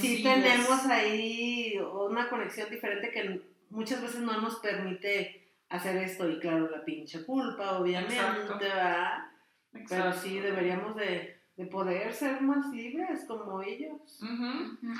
[0.01, 6.41] Sí tenemos ahí una conexión diferente que muchas veces no nos permite hacer esto y
[6.41, 8.59] claro, la pinche culpa, obviamente, Exacto.
[8.59, 9.31] ¿verdad?
[9.89, 14.21] Pero sí deberíamos de, de poder ser más libres como ellos.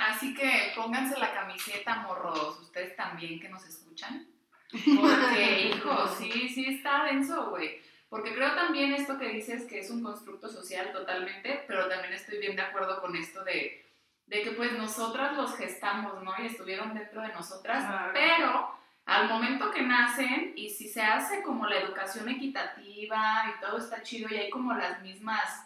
[0.01, 4.29] Así que pónganse la camiseta, morros, ustedes también que nos escuchan.
[4.71, 7.81] Porque, hijo, sí, sí está denso, güey.
[8.09, 12.39] Porque creo también esto que dices que es un constructo social totalmente, pero también estoy
[12.39, 13.88] bien de acuerdo con esto de,
[14.29, 16.33] de que pues nosotras los gestamos, ¿no?
[16.39, 18.11] Y estuvieron dentro de nosotras, Claro.
[18.15, 23.79] pero al momento que nacen y si se hace como la educación equitativa y todo
[23.79, 25.65] está chido y hay como las mismas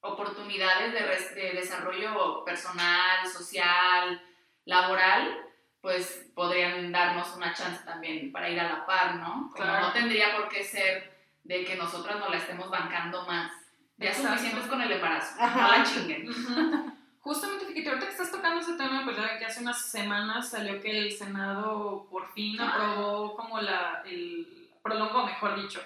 [0.00, 4.20] oportunidades de, de desarrollo personal, social,
[4.64, 5.36] laboral,
[5.80, 9.50] pues podrían darnos una chance también para ir a la par, ¿no?
[9.52, 9.86] Como Claro.
[9.86, 13.52] no tendría por qué ser de que nosotras nos la estemos bancando más.
[13.96, 14.30] Ya Exacto.
[14.36, 15.60] suficientes con el embarazo, Ajá.
[15.60, 16.97] no la chinguen.
[17.28, 20.80] Justamente, fíjate, ahorita que estás tocando ese tema, pues ya que hace unas semanas salió
[20.80, 22.72] que el Senado por fin Ah.
[22.72, 25.78] aprobó como la, el, prolongó, mejor dicho,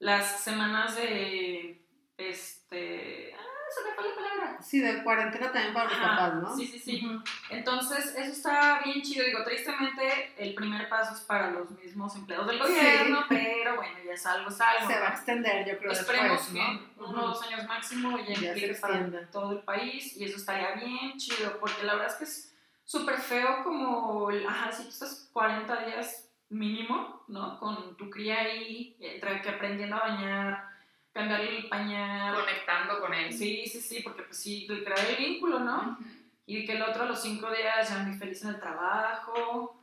[0.00, 1.82] las semanas de,
[2.18, 3.34] este,
[3.74, 4.62] se me fue la palabra.
[4.62, 6.56] Sí, de cuarentena también para los Ajá, papás, ¿no?
[6.56, 7.06] sí, sí, sí.
[7.50, 9.24] Entonces, eso está bien chido.
[9.24, 12.62] Digo, tristemente, el primer paso es para los mismos empleados del Sí.
[12.62, 14.86] gobierno, pero bueno, ya es algo, es algo.
[14.88, 15.14] Se va a ¿no?
[15.16, 17.06] extender, yo creo, Esperemos después, que ¿no?
[17.06, 20.36] en uno o dos años máximo ya, Ya implique para todo el país y eso
[20.36, 22.54] estaría bien chido, porque la verdad es que es
[22.84, 27.58] súper feo como, ajá, si tú estás 40 días mínimo, ¿no?
[27.58, 30.71] Con tu cría ahí, entre que aprendiendo a bañar,
[31.12, 32.34] cambiarle el pañal.
[32.34, 33.32] Conectando con él.
[33.32, 35.96] Sí, sí, sí, porque pues sí, crear el vínculo, ¿no?
[36.00, 36.04] Ujú.
[36.44, 39.78] y que el otro a los cinco días ya muy feliz en el trabajo.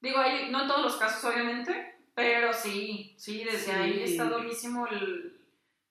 [0.00, 3.70] Digo, hay, no en todos los casos, obviamente, pero sí, sí, desde Sí.
[3.72, 5.40] ahí está durísimo el,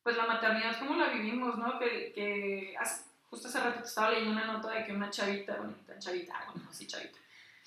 [0.04, 1.78] pues la maternidad, como la vivimos, ¿no?
[1.80, 5.74] Que, que hace- justo hace rato estaba leyendo una nota de que una chavita, bueno,
[5.86, 7.18] tan chavita, bueno, sí chavita,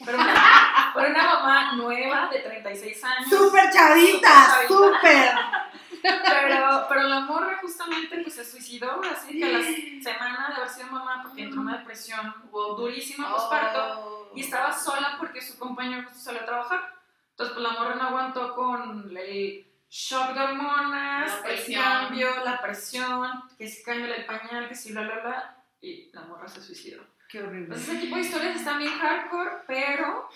[0.05, 3.29] pero una, pero una mamá nueva de 36 años.
[3.29, 4.65] ¡Súper chavita!
[4.67, 4.69] Súper chavita.
[4.69, 5.31] ¡Súper!
[6.03, 10.69] Pero, pero la morra justamente pues se suicidó, así que a la semana de haber
[10.69, 14.33] sido mamá, porque entró en una depresión durísima postparto, Oh.
[14.37, 16.95] y estaba sola porque su compañero justo salió a trabajar.
[17.31, 23.43] Entonces, pues la morra no aguantó con el shock de hormonas, el cambio, la presión,
[23.57, 27.03] que si cambia el pañal, que si bla, bla, bla, y la morra se suicidó.
[27.29, 27.65] ¡Qué horrible!
[27.65, 30.29] Entonces, ese tipo de historias están bien hardcore, pero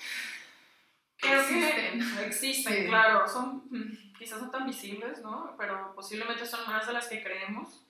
[1.18, 2.16] creo Existen.
[2.16, 2.88] que existen, Sí.
[2.88, 3.29] claro.
[3.29, 3.62] Son,
[4.22, 5.54] quizás no tan visibles, ¿no?
[5.58, 7.85] Pero posiblemente son más de las que creemos.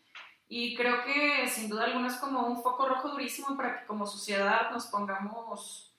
[0.49, 4.07] Y creo que sin duda alguna es como un foco rojo durísimo para que como
[4.07, 5.95] sociedad nos pongamos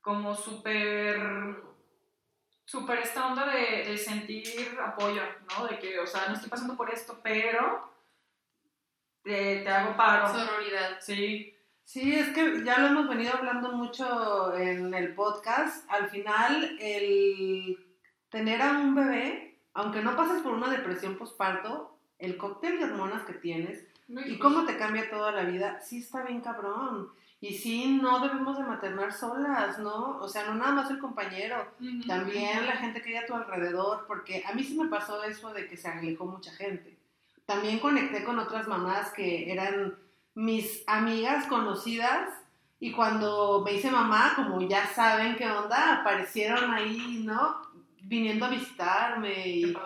[0.00, 1.18] como súper,
[2.64, 5.66] súper esta onda de, de sentir apoyo, ¿no?
[5.66, 7.90] De que, o sea, no estoy pasando por esto, pero
[9.22, 10.28] te, te hago paro.
[10.28, 10.98] Sororidad.
[11.00, 11.56] Sí,
[11.90, 15.90] Sí, es que ya lo hemos venido hablando mucho en el podcast.
[15.90, 22.36] Al final, el tener a un bebé, aunque no pases por una depresión postparto, el
[22.36, 26.40] cóctel de hormonas que tienes y cómo te cambia toda la vida, sí está bien
[26.40, 27.08] cabrón.
[27.42, 30.18] Y sí, no debemos de maternar solas, ¿no?
[30.18, 31.72] O sea, no nada más el compañero,
[32.06, 35.50] también la gente que hay a tu alrededor, porque a mí sí me pasó eso
[35.54, 36.98] de que se alejó mucha gente.
[37.46, 39.96] También conecté con otras mamás que eran
[40.34, 42.28] mis amigas conocidas
[42.78, 47.62] y cuando me hice mamá, como ya saben qué onda, aparecieron ahí, ¿no?
[48.02, 49.76] Viniendo a visitarme y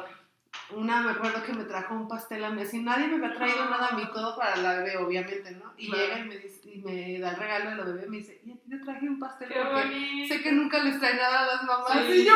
[0.70, 3.68] una me acuerdo que me trajo un pastel a mí, así nadie me había traído
[3.68, 5.74] nada a mí, todo para la bebé, obviamente, ¿no?
[5.76, 6.02] Y Claro.
[6.04, 8.40] llega y me, dice- y me da el regalo de la bebé y me dice,
[8.44, 10.34] y a ti te traje un pastel Qué porque bonito.
[10.34, 12.06] sé que nunca les trae nada a las mamás.
[12.06, 12.12] Sí.
[12.12, 12.32] Y yo,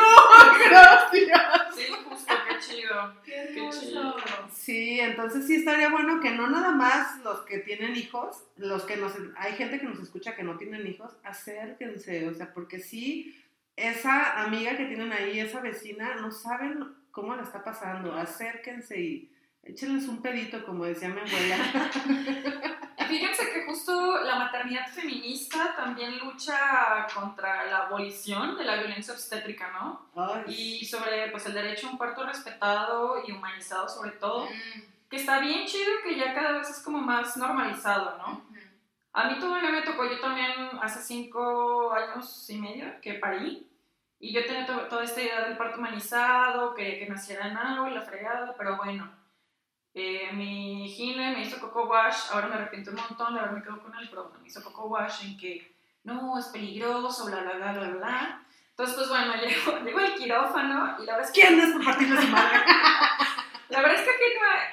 [0.69, 1.75] gracias.
[1.75, 3.13] Sí, justo, qué chido.
[3.23, 4.15] Qué Qué chido.
[4.51, 8.97] Sí, entonces sí estaría bueno que no nada más los que tienen hijos, los que
[8.97, 13.35] nos, hay gente que nos escucha que no tienen hijos, acérquense, o sea, porque sí,
[13.87, 19.31] esa amiga que tienen ahí, esa vecina, no saben cómo la está pasando, acérquense y
[19.63, 21.57] échenles un pedito, como decía mi abuela.
[23.07, 29.71] Fíjense que justo la maternidad feminista también lucha contra la abolición de la violencia obstétrica,
[29.71, 30.09] ¿no?
[30.15, 34.81] Ay, Y sobre pues, el derecho a un parto respetado y humanizado sobre todo, Mm,
[35.09, 38.33] que está bien chido que ya cada vez es como más normalizado, ¿no?
[38.33, 38.59] ujú.
[39.13, 43.67] A mí todavía me tocó, yo también hace cinco años y medio que parí,
[44.19, 47.57] y yo tenía to- toda esta idea del parto humanizado, quería que naciera en
[47.89, 49.09] y la fregada, pero bueno,
[49.93, 53.81] eh, mi gine me hizo coco wash, ahora me arrepiento un montón de haberme quedado
[53.81, 57.71] con él, pero me hizo coco wash en que no, es peligroso, bla, bla, bla,
[57.73, 58.45] bla, bla.
[58.69, 62.21] Entonces, pues bueno, llego, llego al quirófano y la es que ¿Quién es por partirle
[62.21, 62.59] su madre?
[63.69, 64.23] La verdad es que aquí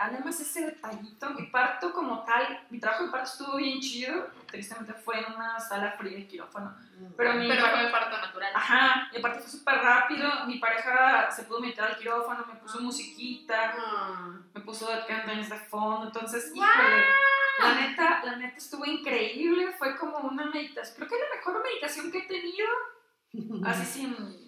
[0.01, 4.93] además ese detallito, mi parto como tal, mi trabajo de parto estuvo bien chido, tristemente
[4.95, 6.75] fue en una sala fría de quirófano,
[7.17, 8.53] pero mi Pero par- fue parto natural.
[8.55, 12.81] Ajá, y aparte fue súper rápido, mi pareja se pudo meter al quirófano, me puso
[12.81, 14.39] musiquita, Ah.
[14.55, 17.05] me puso Dead Candles de fondo, entonces, híjole,
[17.59, 21.63] la neta, la neta estuvo increíble, fue como una meditación, creo que es la mejor
[21.63, 22.67] meditación que he tenido,
[23.67, 24.46] así sin,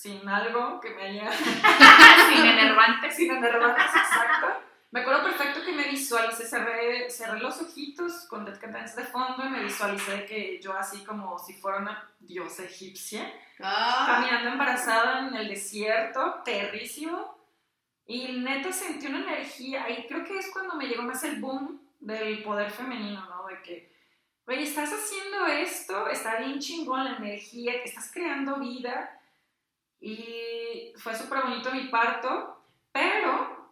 [0.00, 1.30] sin algo que me haya
[2.28, 3.14] Sin enervantes.
[3.16, 4.46] sin enervantes, exacto.
[4.92, 9.44] Me acuerdo perfecto que me visualicé, cerré, cerré los ojitos con Dead Candles de fondo
[9.44, 13.30] y me visualicé que yo así como si fuera una diosa egipcia,
[13.62, 14.06] Ah.
[14.08, 17.36] caminando embarazada en el desierto, perrísimo.
[18.06, 21.80] Y neta sentí una energía, ahí creo que es cuando me llegó más el boom
[22.00, 23.46] del poder femenino, ¿no?
[23.46, 23.92] De que,
[24.46, 29.19] oye, estás haciendo esto, está bien chingón la energía, estás creando vida.
[30.00, 33.70] Y fue súper bonito mi parto, pero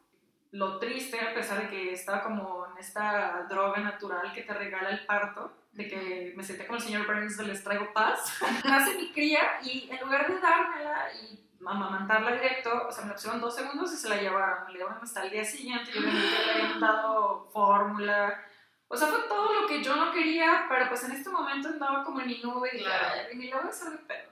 [0.53, 4.91] lo triste, a pesar de que estaba como en esta droga natural que te regala
[4.91, 8.97] el parto, de que me senté como el señor Burns de Les Traigo Paz, nace
[8.97, 13.41] mi cría y en lugar de dármela y amamantarla directo, o sea, me la pusieron
[13.41, 16.81] dos segundos y se la llevaron, la llevaron hasta el día siguiente, yo le habían
[16.81, 18.43] dado fórmula,
[18.87, 22.05] o sea, fue todo lo que yo no quería, pero pues en este momento andaba
[22.05, 22.85] como en mi nube y.
[22.85, 24.28] "Ay, ni lo voy a hacer de pedo.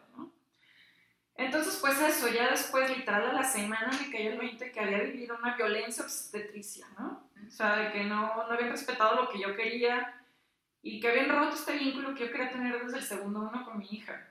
[1.39, 4.99] Entonces, pues eso, ya después, literal, a la semana me cayó el 20 que había
[4.99, 7.29] vivido una violencia obstetricia, ¿no?
[7.47, 10.23] O sea, de que no, no habían respetado lo que yo quería
[10.83, 13.79] y que habían roto este vínculo que yo quería tener desde el segundo uno con
[13.79, 14.29] mi hija.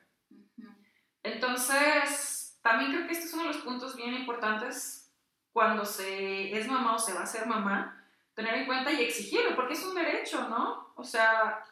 [1.21, 5.11] Entonces, también creo que este es uno de los puntos bien importantes
[5.51, 9.55] cuando se es mamá o se va a ser mamá, tener en cuenta y exigirlo,
[9.55, 10.91] porque es un derecho, ¿no?
[10.95, 11.63] O sea,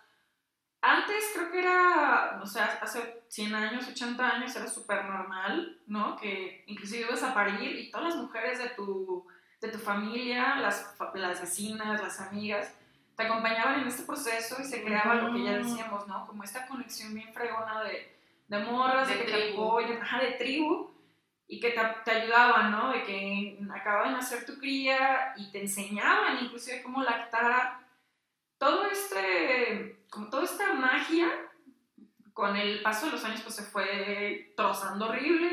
[0.84, 6.18] antes creo que era, o sea, hace 100 años, 80 años era súper normal, ¿no?
[6.18, 9.26] Que inclusive ibas a parir y todas las mujeres de tu,
[9.62, 12.76] de tu familia, las, las vecinas, las amigas,
[13.16, 16.28] te acompañaban en este proceso y se creaba lo que ya decíamos, ¿no?
[16.28, 18.14] Como esta conexión bien fregona de,
[18.48, 19.64] de morras, De de que te tribu.
[19.64, 20.92] apoyan, ajá, de tribu,
[21.48, 22.92] y que te, te ayudaban, ¿no?
[22.92, 27.80] De que acababan de nacer tu cría y te enseñaban inclusive cómo lactar.
[28.58, 31.28] Todo este, como toda esta magia,
[32.34, 35.50] con el paso de los años pues se fue trozando horrible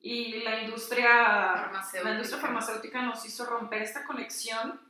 [0.00, 2.04] y la industria, Farmacéutica.
[2.04, 4.80] la industria farmacéutica nos hizo romper esta conexión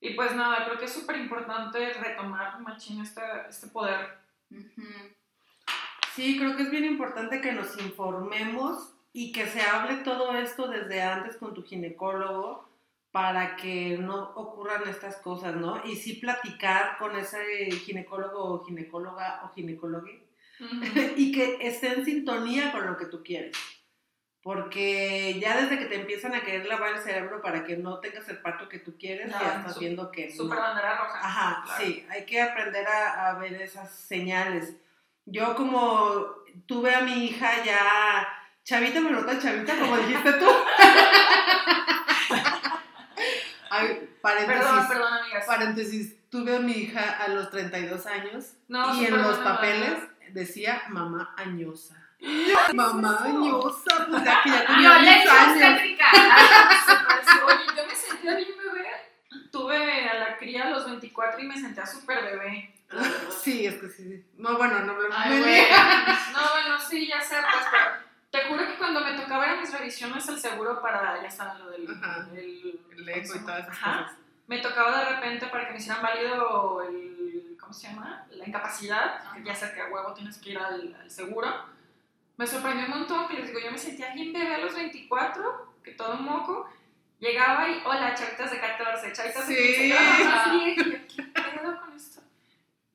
[0.00, 4.18] y pues nada, creo que es súper importante retomar, machín, este, este poder.
[6.14, 10.66] Sí, creo que es bien importante que nos informemos y que se hable todo esto
[10.66, 12.67] desde antes con tu ginecólogo,
[13.10, 15.82] para que no ocurran estas cosas, ¿no?
[15.84, 20.06] Y sí platicar con ese ginecólogo o ginecóloga o ginecólogo
[20.60, 20.80] Ujú.
[21.16, 23.56] y que esté en sintonía con lo que tú quieres.
[24.42, 28.28] Porque ya desde que te empiezan a querer lavar el cerebro para que no tengas
[28.28, 30.34] el parto que tú quieres, Ya, ya estás viendo que no.
[30.34, 31.18] Super bandera roja.
[31.20, 31.84] Ajá, Claro.
[31.84, 34.76] sí, hay que aprender a, a ver esas señales.
[35.26, 36.26] Yo como
[36.66, 38.28] tuve a mi hija ya
[38.64, 40.46] chavita, me nota chavita, como dijiste tú.
[43.70, 45.44] Ay, paréntesis, Perdón, perdón, amigas.
[45.46, 49.94] paréntesis, tuve a mi hija a los 32 años No, y en los papeles
[50.32, 51.94] decía mamá añosa.
[52.74, 55.80] mamá añosa, pues ya que ya tenía 10 Violencia años.
[57.24, 57.38] sí.
[57.46, 58.88] Oye, yo me sentía bien bebé.
[59.52, 62.74] Tuve a la cría a los 24 y me sentía súper bebé.
[63.42, 64.24] Sí, es que sí.
[64.36, 65.62] No, bueno, no me Ay, me- güey.
[66.32, 69.60] No, bueno, sí, ya sé, pues, pero te juro que cuando me tocaba ir a
[69.60, 72.26] mis revisiones el seguro para, ya saben, lo del Ajá.
[72.34, 73.98] el, el eco y todas esas Ajá.
[74.04, 74.18] cosas.
[74.46, 78.26] Me tocaba de repente para que me hicieran válido el, ¿cómo se llama?
[78.30, 81.48] La incapacidad, que ya sé que a huevo tienes que ir al, al seguro.
[82.36, 85.74] Me sorprendió un montón, que les digo, yo me sentía bien bebé a los 24,
[85.82, 86.70] que todo un moco.
[87.18, 89.74] Llegaba y, hola, chavitas de 14, chavitas de Sí.
[89.90, 89.96] 15.
[89.98, 90.84] Ah, sí, y yo,
[91.16, 92.20] ¿qué pedo con esto?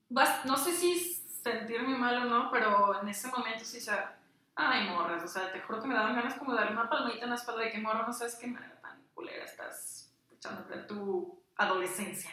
[0.10, 0.98] Vas- no sé si
[1.44, 4.16] sentirme mal o no, pero en ese momento sí, o sea,
[4.56, 7.24] ay, morras, o sea, te juro que me daban ganas como de darle una palmadita
[7.24, 10.88] en la espalda de que, morra, no sabes qué manera tan culera estás echándote a
[10.88, 12.32] tu adolescencia.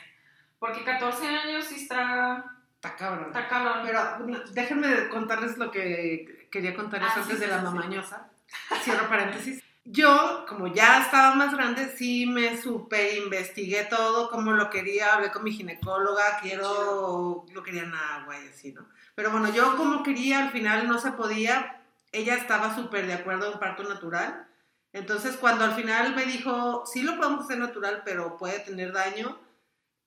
[0.58, 2.44] Porque 14 años sí está,
[2.74, 3.26] Está cabrón.
[3.28, 3.80] está cabrón.
[3.84, 7.64] Pero déjenme contarles lo que quería contarles Ah, antes sí, de sí, la sí.
[7.64, 8.30] mamañosa.
[8.82, 9.62] Cierro paréntesis.
[9.84, 15.30] Yo, como ya estaba más grande, sí me super investigué todo, como lo quería, hablé
[15.32, 18.86] con mi ginecóloga, quiero, lo quería en agua y así, ¿no?
[19.14, 21.79] Pero bueno, yo como quería, al final no se podía,
[22.12, 24.46] ella estaba súper de acuerdo en parto natural.
[24.92, 29.38] Entonces, cuando al final me dijo, sí lo podemos hacer natural, pero puede tener daño,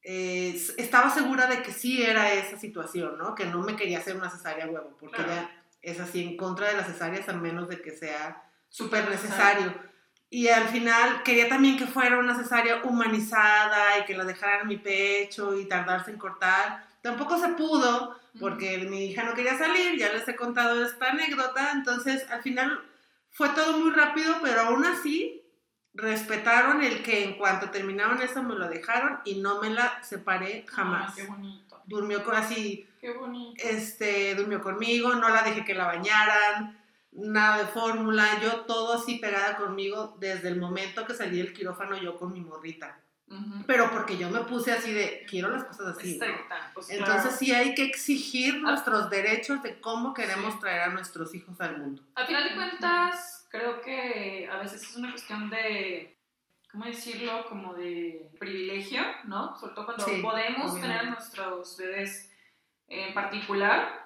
[0.04, 3.36] eh, estaba segura de que sí era esa situación, ¿no?
[3.36, 5.32] Que no me quería hacer una cesárea a huevo, porque Claro.
[5.32, 5.50] ella
[5.82, 9.74] es así en contra de las cesáreas a menos de que sea Súper necesario.
[10.30, 14.68] Y al final quería también que fuera una cesárea humanizada y que la dejaran en
[14.68, 16.84] mi pecho y tardarse en cortar.
[17.04, 21.72] Tampoco se pudo porque mi hija no quería salir, ya les he contado esta anécdota,
[21.74, 22.80] entonces al final
[23.30, 25.44] fue todo muy rápido, pero aún así
[25.94, 30.66] respetaron el que en cuanto terminaron eso me lo dejaron y no me la separé
[30.68, 31.14] jamás.
[31.16, 33.62] Ay, qué bonito, Durmió así, qué bonito.
[33.62, 36.82] este, durmió conmigo, no la dejé que la bañaran,
[37.12, 41.98] nada de fórmula, yo todo así pegada conmigo desde el momento que salí del quirófano
[41.98, 43.03] yo con mi morrita.
[43.66, 46.20] Pero porque yo me puse así de, quiero las cosas así.
[46.20, 46.26] ¿no?
[46.74, 47.38] Pues, Entonces claro.
[47.38, 48.70] sí hay que exigir Ah.
[48.72, 50.60] nuestros derechos de cómo queremos Sí.
[50.60, 52.04] traer a nuestros hijos al mundo.
[52.16, 56.16] Al final de cuentas, creo que a veces es una cuestión de,
[56.72, 57.46] ¿cómo decirlo?
[57.50, 59.58] Como de privilegio, ¿no?
[59.58, 60.82] Sobre todo cuando Sí, podemos obviamente.
[60.82, 62.32] tener a nuestros bebés
[62.88, 64.04] en particular.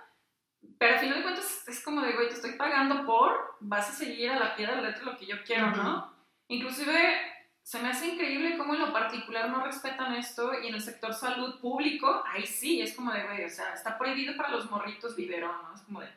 [0.79, 3.93] Pero al final de cuentas es como de, güey, te estoy pagando por, vas a
[3.93, 6.13] seguir a la pie de letra lo que yo quiero, ¿no?
[6.49, 7.19] Inclusive
[7.67, 11.13] se me hace increíble cómo en lo particular no respetan esto y en el sector
[11.13, 15.17] salud público, ahí sí, es como de, güey, o sea, está prohibido para los morritos
[15.17, 15.75] biberón, ¿no?
[15.75, 16.07] Es como de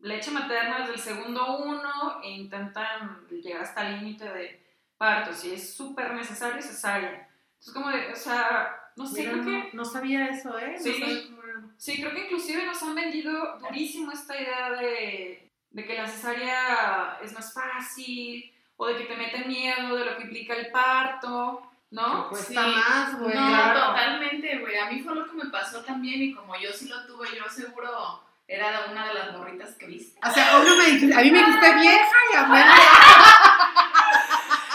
[0.00, 4.66] leche materna desde el segundo uno e intentan llegar hasta el límite de
[4.96, 7.28] parto, si es súper necesario, cesárea.
[7.58, 9.76] Entonces como de, o sea, no sé, Mira, creo no, que...
[9.76, 10.76] no sabía eso, ¿eh?
[10.78, 10.98] No Sí.
[10.98, 11.60] sabía cómo era.
[11.76, 17.18] Sí, creo que inclusive nos han vendido durísimo esta idea de, de que la cesárea
[17.22, 18.50] es más fácil
[18.82, 22.28] o de que te meten miedo de lo que implica el parto, ¿no?
[22.30, 22.70] Cuesta Sí.
[22.74, 23.34] más, güey.
[23.34, 23.80] No, claro.
[23.88, 24.78] totalmente, güey.
[24.78, 27.44] A mí fue lo que me pasó también y como yo sí lo tuve, yo
[27.50, 30.18] seguro era de una de las morritas que viste.
[30.26, 32.58] O sea, obvio me dijiste- a mí me dijiste vieja y a mí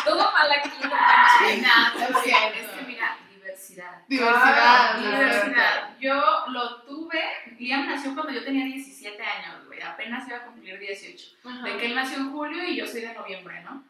[0.06, 0.70] Todo mal aquí.
[0.70, 4.02] Sí, nada, Es que mira, diversidad.
[4.08, 4.98] diversidad.
[5.00, 5.90] Diversidad.
[6.00, 7.22] Yo lo tuve,
[7.58, 11.26] Liam nació cuando yo tenía 17 años, güey, apenas iba a cumplir 18.
[11.64, 13.84] De que él nació en julio y yo soy de noviembre, ¿no?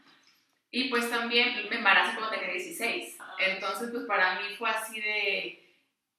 [0.71, 3.17] Y pues también me embaracé cuando tenía 16.
[3.39, 5.65] Entonces, pues para mí fue así de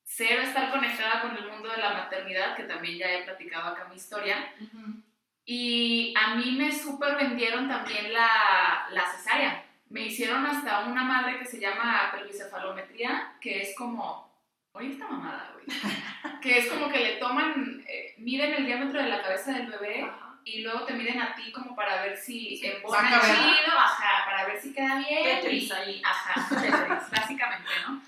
[0.04, 3.86] cero estar conectada con el mundo de la maternidad, que también ya he platicado acá
[3.88, 4.54] mi historia.
[5.44, 9.64] Y a mí me súper vendieron también la, la cesárea.
[9.88, 14.32] Me hicieron hasta una madre que se llama pelvicefalometría, que es como,
[14.72, 15.66] oye, esta mamada, güey.
[16.40, 20.08] que es como que le toman, eh, miden el diámetro de la cabeza del bebé
[20.46, 24.46] y luego te miden a ti como para ver si Sí, embona chido, ajá, para
[24.46, 25.40] ver si queda bien.
[25.40, 26.02] Tetris y- ahí.
[26.04, 28.00] Ajá, Tetris, básicamente, ¿no?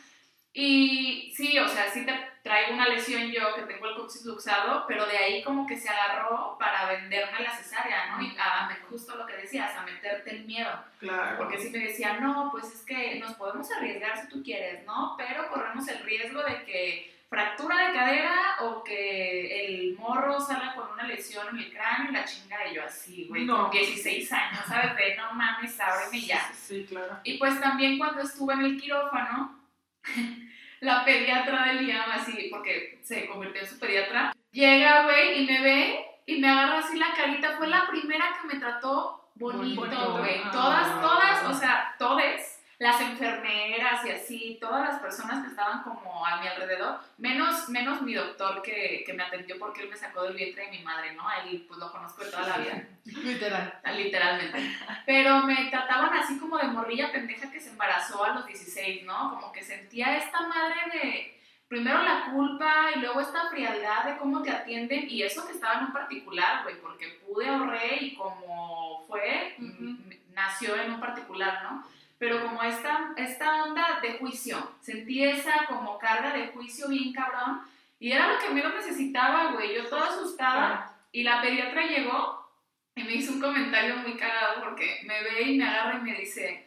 [0.55, 2.12] Y sí, o sea, sí te
[2.49, 5.88] traigo una lesión yo que tengo el coxis luxado, pero de ahí como que se
[5.88, 8.22] agarró para venderme la cesárea, ¿no?
[8.22, 10.70] Y a, justo lo que decías, a meterte el miedo.
[10.99, 11.36] Claro.
[11.36, 15.14] Porque si me decía, no, pues es que nos podemos arriesgar si tú quieres, ¿no?
[15.18, 20.90] Pero corremos el riesgo de que fractura de cadera o que el morro salga con
[20.92, 23.64] una lesión en el cráneo y la chinga de yo así, güey, No.
[23.64, 24.96] con 16 años, ¿sabes?
[24.96, 26.51] De no mames, ábreme ya.
[26.55, 27.18] Sí, sí, claro.
[27.24, 29.61] Y pues también cuando estuve en el quirófano,
[30.80, 35.62] la pediatra de Liam, así, porque se convirtió en su pediatra, llega, güey, y me
[35.62, 37.56] ve y me agarra así la carita.
[37.56, 40.42] Fue la primera que me trató bonito, güey.
[40.52, 46.24] Todas, todas, o sea, todes, las enfermeras y así, todas las personas que estaban como
[46.24, 50.22] a mi alrededor, menos, menos mi doctor que, que me atendió porque él me sacó
[50.22, 51.28] del vientre de mi madre, ¿no?
[51.28, 52.84] A él, pues lo conozco de toda la vida.
[53.04, 53.80] Literal.
[53.96, 54.76] Literalmente.
[55.06, 59.30] Pero me trataban así como de morrilla pendeja que se embarazó a los 16, ¿no?
[59.30, 64.40] Como que sentía esta madre de, primero la culpa y luego esta frialdad de cómo
[64.42, 69.04] te atienden y eso que estaba en un particular, güey, porque pude ahorré y como
[69.08, 69.66] fue, Ujú.
[69.80, 71.84] m- nació en un particular, ¿no?
[72.18, 77.62] Pero como esta, esta onda de juicio, sentí esa como carga de juicio bien cabrón
[78.00, 80.94] y era lo que menos necesitaba, güey, yo toda asustada.
[81.12, 82.48] Y la pediatra llegó
[82.94, 86.14] y me hizo un comentario muy cagado porque me ve y me agarra y me
[86.14, 86.66] dice,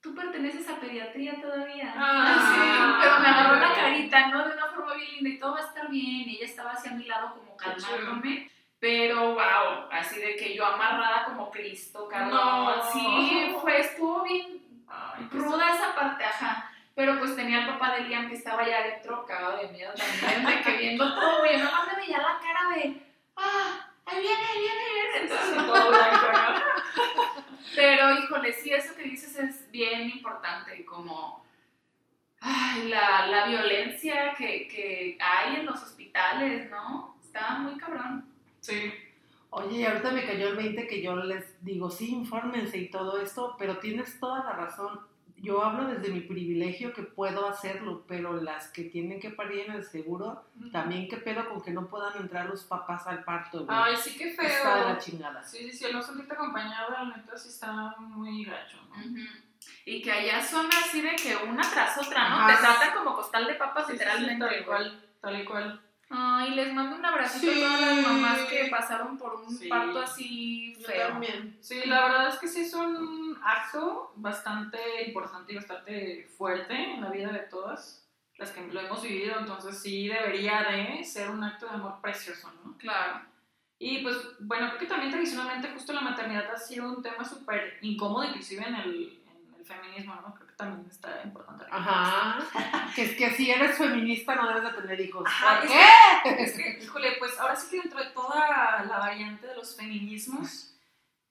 [0.00, 1.94] ¿tú perteneces a pediatría todavía?
[1.96, 4.48] Ah, Así, pero me agarró la carita, ¿no?
[4.48, 6.28] De una forma bien linda y todo va a estar bien.
[6.28, 8.50] Y ella estaba así a mi lado como calmándome.
[8.78, 12.30] Pero, wow, así de que yo amarrada como Cristo, cabrón.
[12.30, 12.92] No.
[12.92, 16.70] Sí, fue, estuvo bien Ay, ruda esa parte, ajá.
[16.94, 20.46] Pero pues tenía el papá de Liam que estaba allá adentro, cagado de miedo también,
[20.46, 23.02] de que viendo todo, y nada más me veía la cara de,
[23.36, 25.18] ah, ahí viene, ahí viene, ahí viene.
[25.22, 27.44] Entonces, Sí, todo blanco, ¿no?
[27.74, 31.44] pero híjole, sí, eso que dices es bien importante, como
[32.40, 37.16] ay, la, la violencia que, que hay en los hospitales, ¿no?
[37.22, 38.32] Está muy cabrón.
[38.60, 38.92] Sí.
[39.58, 43.18] Oye, y ahorita me cayó el 20 que yo les digo, sí, infórmense y todo
[43.20, 45.00] esto, pero tienes toda la razón.
[45.38, 49.72] Yo hablo desde mi privilegio que puedo hacerlo, pero las que tienen que parir en
[49.72, 53.68] el seguro, también qué pedo con que no puedan entrar los papás al parto, güey.
[53.78, 54.88] Ay, sí, qué Está de feo.
[54.88, 55.42] la chingada.
[55.42, 58.96] Sí, sí, sí, el no sentirte acompañado, la neta, sí está muy gacho, ¿no?
[59.84, 62.36] Y que allá son así de que una tras otra, ¿no?
[62.36, 62.54] Ajá.
[62.56, 64.46] Te tratan como costal de papas, Sí, sí, sí, literalmente.
[64.46, 65.80] tal cual, tal y cual.
[66.08, 67.62] Ay, les mando un abracito Sí.
[67.62, 69.68] a todas las mamás que pasaron por un Sí.
[69.68, 71.08] parto así Yo feo.
[71.08, 71.56] también.
[71.60, 74.78] Sí, la verdad es que sí es un acto bastante
[75.08, 78.02] importante y bastante fuerte en la vida de todas
[78.38, 82.52] las que lo hemos vivido, entonces sí debería de ser un acto de amor precioso,
[82.64, 82.76] ¿no?
[82.78, 83.22] Claro.
[83.78, 87.78] Y pues bueno, creo que también tradicionalmente justo la maternidad ha sido un tema súper
[87.82, 90.34] incómodo, inclusive en el, en el feminismo, ¿no?
[90.34, 91.64] Creo también está importante.
[91.70, 92.38] Ajá.
[92.94, 95.24] Que es que si eres feminista no debes de tener hijos.
[95.26, 96.42] Ajá, ¿Por es qué?
[96.42, 100.76] Es que, híjole, pues ahora sí que dentro de toda la variante de los feminismos,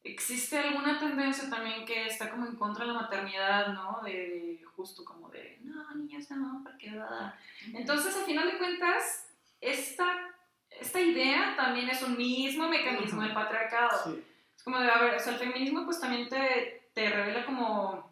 [0.05, 4.01] existe alguna tendencia también que está como en contra de la maternidad, ¿no?
[4.03, 6.91] De, de justo como de, no, niñas, no, porque...
[6.91, 7.37] da?".
[7.73, 9.27] Entonces, al final de cuentas,
[9.59, 10.05] esta,
[10.69, 14.03] esta idea también es un mismo mecanismo del patriarcado.
[14.05, 14.23] Sí.
[14.55, 18.04] Es como de, a ver, o sea, el feminismo pues también te, te revela como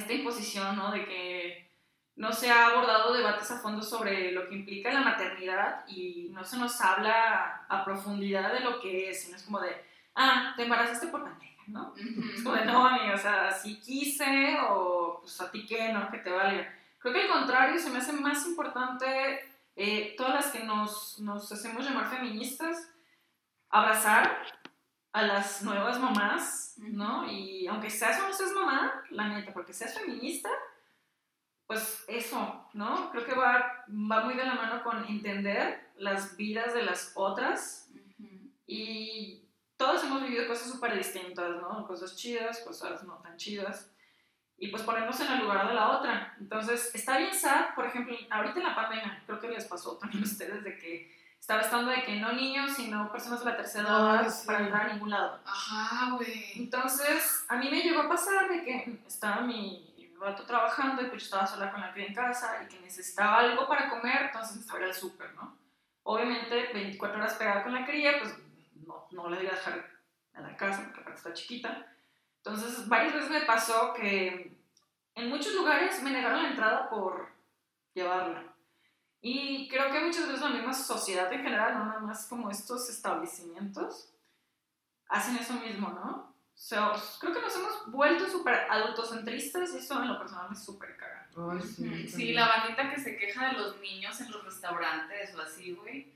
[0.00, 0.90] esta imposición, ¿no?
[0.90, 1.70] De que
[2.16, 6.44] no se ha abordado debates a fondo sobre lo que implica la maternidad y no
[6.44, 9.74] se nos habla a profundidad de lo que es, sino es como de,
[10.14, 11.94] ah, te embarazaste por pendeja, ¿no?
[11.96, 16.10] Es como de, no, amiga, o sea, si quise o pues a ti qué, ¿no?
[16.10, 16.74] Que te valga.
[16.98, 19.40] Creo que al contrario, se me hace más importante
[19.76, 22.92] eh, todas las que nos, nos hacemos llamar feministas,
[23.70, 24.42] abrazar
[25.12, 27.30] a las nuevas mamás, ¿no?
[27.30, 30.50] Y aunque seas o no seas mamá, la neta, porque seas feminista,
[31.66, 33.10] pues eso, ¿no?
[33.10, 37.90] Creo que va, va muy de la mano con entender las vidas de las otras
[38.66, 39.44] y
[39.76, 41.86] todos hemos vivido cosas súper distintas, ¿no?
[41.86, 43.90] Cosas chidas, cosas no tan chidas.
[44.58, 46.36] Y pues ponernos en el lugar de la otra.
[46.38, 50.22] Entonces, está bien sad, por ejemplo, ahorita en la pandemia, creo que les pasó también
[50.22, 53.88] a ustedes de que estaba estando de que no niños, sino personas de la tercera
[53.88, 54.46] edad Ay, sí.
[54.46, 55.40] para entrar a ningún lado.
[55.44, 56.52] Ajá, güey.
[56.56, 59.86] Entonces, a mí me llegó a pasar de que estaba mi
[60.20, 63.38] rato trabajando y pues yo estaba sola con la cría en casa y que necesitaba
[63.38, 65.56] algo para comer, entonces necesitaba ir al súper, ¿no?
[66.02, 68.36] Obviamente, 24 horas pegada con la cría, pues
[68.86, 69.86] no, no la iba a dejar
[70.34, 71.86] en la casa porque aparte está chiquita.
[72.36, 74.56] Entonces, varias veces me pasó que
[75.14, 77.30] en muchos lugares me negaron la entrada por
[77.94, 78.49] llevarla.
[79.22, 82.88] Y creo que muchas veces la misma sociedad en general, no nada más como estos
[82.88, 84.08] establecimientos,
[85.08, 86.30] hacen eso mismo, ¿no?
[86.54, 90.56] O sea, creo que nos hemos vuelto súper adultocentristas y eso en lo personal me
[90.56, 91.28] súper caga.
[92.08, 96.12] Sí, la bandita que se queja de los niños en los restaurantes o así, güey.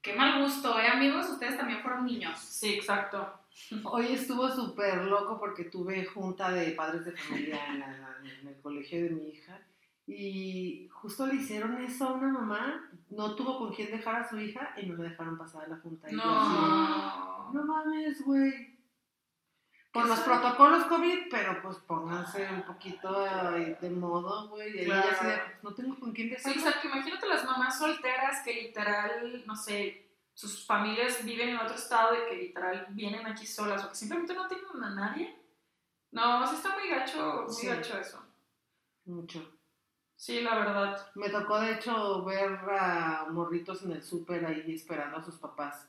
[0.00, 1.28] Qué mal gusto, ¿eh, amigos?
[1.30, 2.38] Ustedes también fueron niños.
[2.38, 3.40] Sí, exacto.
[3.84, 8.60] Hoy estuvo súper loco porque tuve junta de padres de familia en, la- en el
[8.60, 9.58] colegio de mi hija
[10.06, 14.38] y justo le hicieron eso a una mamá, no tuvo con quién dejar a su
[14.38, 16.10] hija y no le dejaron pasar a la junta.
[16.10, 17.52] Y yo así, No.
[17.52, 18.74] no mames, güey.
[19.92, 23.24] Por ¿Qué los protocolos COVID, pero pues pónganse un poquito
[23.56, 24.74] eh, de modo, güey.
[24.76, 25.08] Y ella Claro.
[25.12, 26.60] así de, no tengo con quién Sí, dejarlo.
[26.60, 26.88] exacto.
[26.88, 32.28] Imagínate las mamás solteras que literal, no sé, sus familias viven en otro estado y
[32.28, 35.40] que literal vienen aquí solas o que simplemente no tienen a nadie.
[36.10, 37.66] No, sí está muy gacho, muy Sí.
[37.68, 38.20] gacho eso.
[39.04, 39.48] Mucho.
[40.16, 41.06] Sí, la verdad.
[41.14, 45.88] Me tocó de hecho ver a morritos en el súper ahí esperando a sus papás.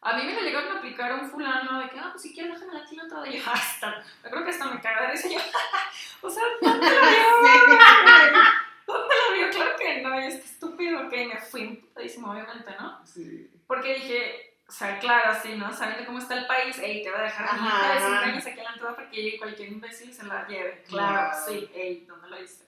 [0.00, 2.60] A mí me lo llegaron a aplicar un fulano de que, ah, pues si quieres
[2.60, 3.28] déjame la toda.
[3.28, 5.28] Y yo, hasta, yo creo que hasta me caga de risa.
[5.28, 5.40] Yo,
[6.22, 7.78] o sea, ¿dónde lo vio?
[8.86, 9.50] ¿Dónde lo vio?
[9.50, 13.04] Claro que no, y es que estúpido que me fui emputadísimo, obviamente, ¿no?
[13.04, 13.50] Sí.
[13.66, 15.72] Porque dije, o sea, claro, sí, ¿no?
[15.72, 18.12] Sabiendo cómo está el país, ey, te voy a dejar a mi hija de 5
[18.12, 18.24] Ajá.
[18.26, 20.84] años aquí en la entrada para que llegue cualquier imbécil y se la lleve.
[20.88, 21.30] Claro.
[21.30, 22.64] Claro, sí, ey, ¿dónde lo viste?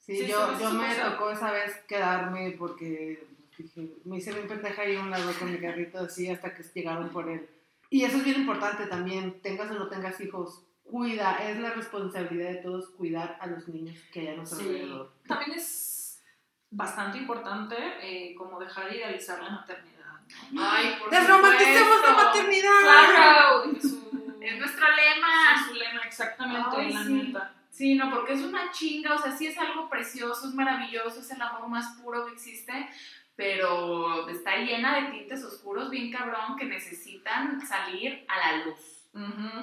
[0.00, 1.00] Sí, Sí, yo, sí, yo sí, me sí.
[1.02, 3.22] tocó esa vez quedarme porque
[3.56, 6.62] dije, me hice bien pendeja ahí a un lado con mi carrito así hasta que
[6.74, 7.48] llegaron por él.
[7.90, 12.48] Y eso es bien importante también, tengas o no tengas hijos, cuida, es la responsabilidad
[12.50, 14.66] de todos cuidar a los niños que hay a nuestro Sí.
[14.68, 15.12] alrededor.
[15.26, 16.22] También es
[16.70, 20.20] bastante importante eh, como dejar de idealizar la maternidad,
[20.52, 20.62] ¿no?
[20.64, 22.70] Ay, por ¡Desromanticemos la maternidad!
[22.82, 25.68] Claro, su, Es nuestro lema.
[25.68, 27.12] su lema, exactamente, Ay, la sí.
[27.12, 27.54] neta.
[27.80, 31.30] Sí, no, porque es una chinga, o sea, sí es algo precioso, es maravilloso, es
[31.30, 32.90] el amor más puro que existe,
[33.34, 39.08] pero está llena de tintes oscuros bien cabrón que necesitan salir a la luz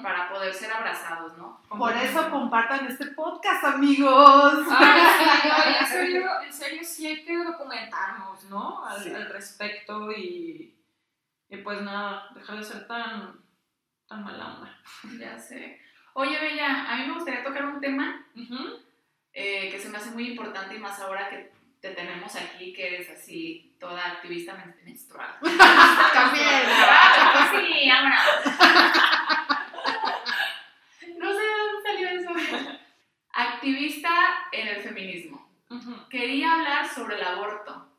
[0.02, 1.62] para poder ser abrazados, ¿no?
[1.68, 4.66] Por eso compartan este podcast, amigos.
[4.68, 8.84] Ay, sí, oye, en serio, en serio sí hay que documentarnos, ¿no?
[8.84, 9.14] Al, Sí.
[9.14, 10.76] al respecto y,
[11.48, 13.40] y pues nada, dejar de ser tan,
[14.08, 14.76] tan mala onda.
[15.20, 15.80] Ya sé.
[16.20, 18.26] Oye, Bella, a mí me gustaría tocar un tema
[19.32, 22.88] eh, que se me hace muy importante y más ahora que te tenemos aquí, que
[22.96, 25.36] eres así, toda activista men- menstrual.
[26.12, 26.62] También.
[27.52, 28.20] Sí, vámonos.
[31.18, 32.30] No sé de dónde salió eso.
[33.32, 34.10] Activista
[34.50, 35.48] en el feminismo.
[36.10, 37.92] Quería hablar sobre el aborto,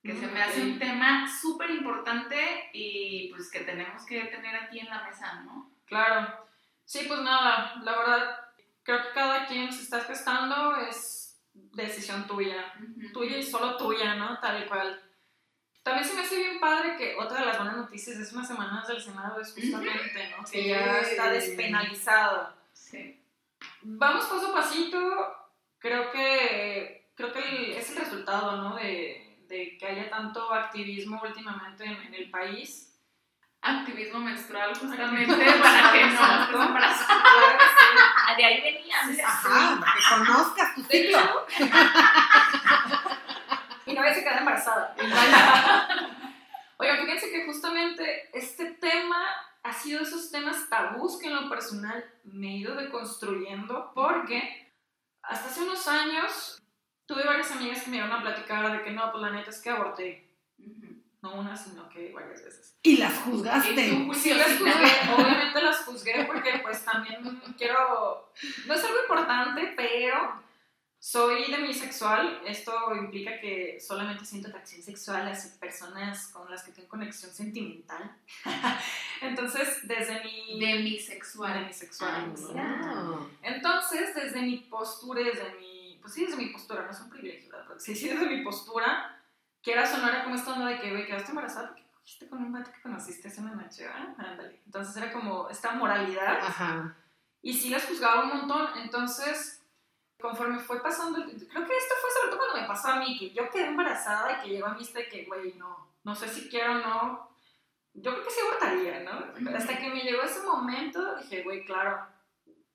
[0.00, 0.66] que se me hace Ok.
[0.68, 5.72] un tema súper importante y pues que tenemos que tener aquí en la mesa, ¿no?
[5.86, 6.44] Claro.
[6.84, 8.40] Sí, pues nada, la verdad,
[8.82, 12.72] creo que cada quien se está gestando es decisión tuya.
[13.12, 14.38] tuya y solo tuya, ¿no?
[14.40, 15.00] Tal cual.
[15.82, 18.88] También se me hace bien padre que otra de las buenas noticias hace unas semanas
[18.88, 20.44] del Senado es justamente, ¿no?
[20.50, 22.54] Que ya está despenalizado.
[22.72, 23.20] Sí.
[23.82, 25.36] Vamos paso a pasito.
[25.78, 28.76] Creo que, creo que el- es el resultado, ¿no?
[28.76, 32.93] De, de que haya tanto activismo últimamente en, en el país.
[33.64, 37.04] Activismo menstrual, justamente, para que no sí.
[38.36, 38.96] De ahí venía.
[39.26, 41.46] Ajá, para que conozcas tu ciclo.
[43.86, 44.94] y no vaya a quedar embarazada.
[46.76, 49.24] Oigan, fíjense que justamente este tema
[49.62, 54.70] ha sido de esos temas tabús que en lo personal me he ido deconstruyendo porque
[55.22, 56.62] hasta hace unos años
[57.06, 59.62] tuve varias amigas que me iban a platicar de que no, pues la neta es
[59.62, 60.30] que aborté.
[61.24, 62.76] No una, sino que varias veces.
[62.82, 63.90] Y las Y juzgaste.
[63.90, 64.72] tú, Pues sí las juzgué,
[65.16, 68.30] obviamente las juzgué porque pues también quiero,
[68.66, 70.44] no es algo importante, pero
[70.98, 76.88] soy demisexual, esto implica que solamente siento atracción sexual hacia personas con las que tengo
[76.88, 78.16] conexión sentimental.
[79.22, 80.60] Entonces, desde mi...
[80.60, 81.60] Demisexual.
[81.60, 82.34] demisexual.
[82.54, 83.18] Ah.
[83.40, 85.98] Entonces, desde mi postura, y desde mi.
[86.02, 87.76] Pues sí, desde mi postura, no es un privilegio, ¿verdad?
[87.78, 89.13] Sí, sí, desde mi postura,
[89.64, 92.70] quiera sonar como esta onda de que, güey, quedaste embarazada porque cogiste con un vato
[92.70, 94.14] que conociste hace una noche, ¿verdad?
[94.18, 94.60] Ándale.
[94.66, 96.38] Entonces era como esta moralidad.
[96.38, 96.94] Ajá.
[97.40, 98.68] Y sí las juzgaba un montón.
[98.76, 99.62] Entonces,
[100.20, 101.24] conforme fue pasando.
[101.24, 104.32] Creo que esto fue sobre todo cuando me pasó a mí, que yo quedé embarazada
[104.32, 107.30] y que llegó a mí este que, güey, no, no sé si quiero o no.
[107.94, 109.56] Yo creo que sí abortaría, ¿no?
[109.56, 112.06] Hasta que me llegó ese momento, dije, güey, claro.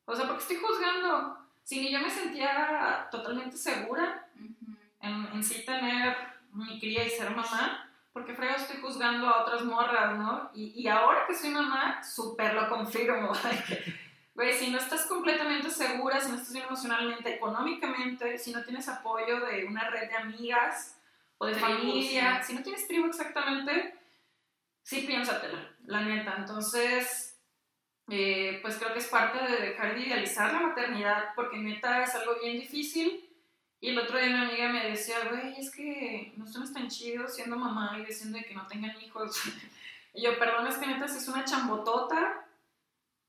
[0.05, 1.37] O sea, porque estoy juzgando.
[1.63, 4.27] Si ni yo me sentía totalmente segura
[5.01, 9.63] en, en sí tener mi cría y ser mamá, porque frego estoy juzgando a otras
[9.63, 10.51] morras, ¿no?
[10.53, 13.31] Y, y ahora que soy mamá, súper lo confirmo.
[14.39, 18.87] Güey, si no estás completamente segura, si no estás bien emocionalmente, económicamente, si no tienes
[18.87, 20.97] apoyo de una red de amigas
[21.39, 22.47] o de Tribu, familia, sí.
[22.47, 23.95] si no tienes tribu exactamente,
[24.81, 26.35] sí piénsatela, la neta.
[26.37, 27.37] Entonces,
[28.09, 32.15] eh, pues creo que es parte de dejar de idealizar la maternidad, porque neta es
[32.15, 33.28] algo bien difícil
[33.81, 37.27] Y el otro día mi amiga me decía, güey, es que no están tan chido
[37.27, 39.41] siendo mamá y diciendo que no tengan hijos.
[40.13, 42.45] y yo, perdón, es que neta, si es una chambotota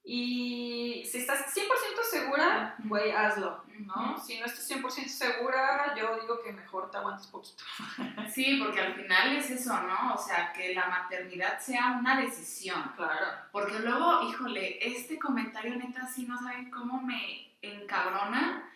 [0.03, 1.62] y si estás 100%
[2.11, 4.18] segura, güey, hazlo, ¿no?
[4.18, 7.62] Si no estás 100% segura, yo digo que mejor te aguantes poquito.
[8.32, 10.14] Sí, porque al final es eso, ¿no?
[10.14, 12.92] O sea, que la maternidad sea una decisión.
[12.96, 13.26] Claro.
[13.53, 18.70] Porque luego, híjole, este comentario neta sí no saben cómo me encabrona.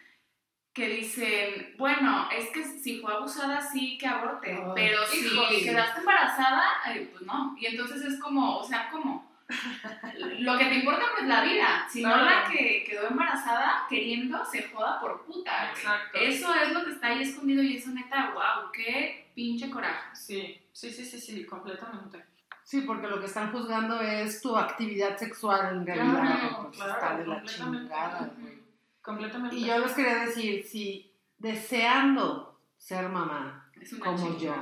[0.75, 6.65] Que dicen, bueno, es que si fue abusada sí que aborte, pero si quedaste embarazada,
[6.89, 7.57] eh, pues no.
[7.59, 9.35] Y entonces es como, o sea, como,
[10.39, 14.63] lo que te importa pues la vida, si no la que quedó embarazada queriendo se
[14.65, 15.71] joda por puta.
[15.71, 16.19] Exacto.
[16.19, 20.15] Eso es lo que está ahí escondido y eso neta, wow, qué pinche coraje.
[20.15, 22.25] Sí, sí, sí, sí, sí, completamente.
[22.65, 26.21] Sí, porque lo que están juzgando es tu actividad sexual en realidad.
[26.21, 28.64] Claro, pues claro, está de la chingada, güey.
[29.05, 29.55] Completamente.
[29.57, 33.71] Y yo les quería decir, si deseando ser mamá,
[34.03, 34.55] como yo,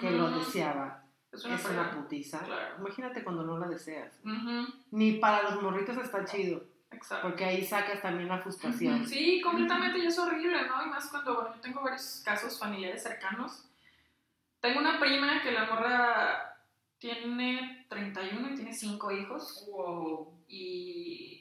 [0.00, 2.02] que lo deseaba, Es una es una prueba.
[2.02, 2.76] putiza, Claro.
[2.80, 4.12] imagínate cuando no la deseas.
[4.90, 7.28] Ni para los morritos está chido, Exacto.
[7.28, 9.06] porque ahí sacas también la frustración.
[9.06, 10.84] Sí, completamente, y es horrible, ¿no?
[10.84, 13.64] Y más cuando, bueno, yo tengo varios casos familiares cercanos.
[14.60, 16.56] Tengo una prima que la morra
[16.98, 20.32] tiene 31 y tiene 5 hijos, Wow.
[20.48, 21.33] y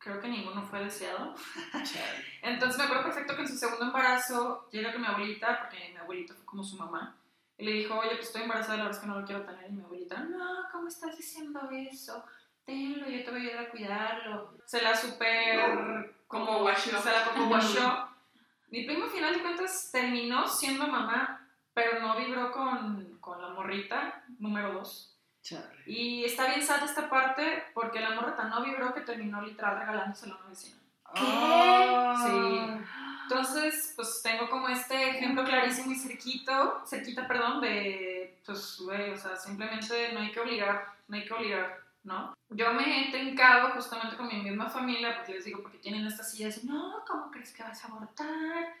[0.00, 1.34] creo que ninguno fue deseado.
[2.42, 5.98] Entonces me acuerdo perfecto que en su segundo embarazo llega con mi abuelita, porque mi
[5.98, 7.16] abuelita fue como su mamá,
[7.58, 9.68] y le dijo, oye, pues estoy embarazada, la verdad es que no lo quiero tener.
[9.68, 12.24] Y mi abuelita, no, ¿cómo estás diciendo eso?
[12.64, 14.58] Tenlo, yo te voy a ayudar a cuidarlo.
[14.64, 16.16] Se la super...
[16.26, 16.98] Como guachó.
[17.02, 18.08] Se la como guachó.
[18.70, 23.48] Mi primo, al final de cuentas, terminó siendo mamá, pero no vibró con, con la
[23.48, 25.09] morrita número dos.
[25.42, 25.82] Chale.
[25.86, 29.78] Y está bien sad esta parte, porque la morra tan no vibró que terminó literal
[29.78, 30.76] regalándosela a una vecina.
[31.04, 32.78] Ah.
[33.22, 39.16] Entonces, pues tengo como este ejemplo clarísimo y cerquito, cerquita, perdón, de, pues, güey, o
[39.16, 42.34] sea, simplemente no hay que obligar, no hay que obligar, ¿no?
[42.48, 46.34] Yo me he tencado justamente con mi misma familia, porque les digo, porque tienen estas
[46.38, 48.74] ideas, de, no, ¿cómo crees que vas a abortar?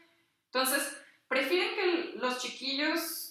[0.46, 3.29] Entonces, prefieren que los chiquillos,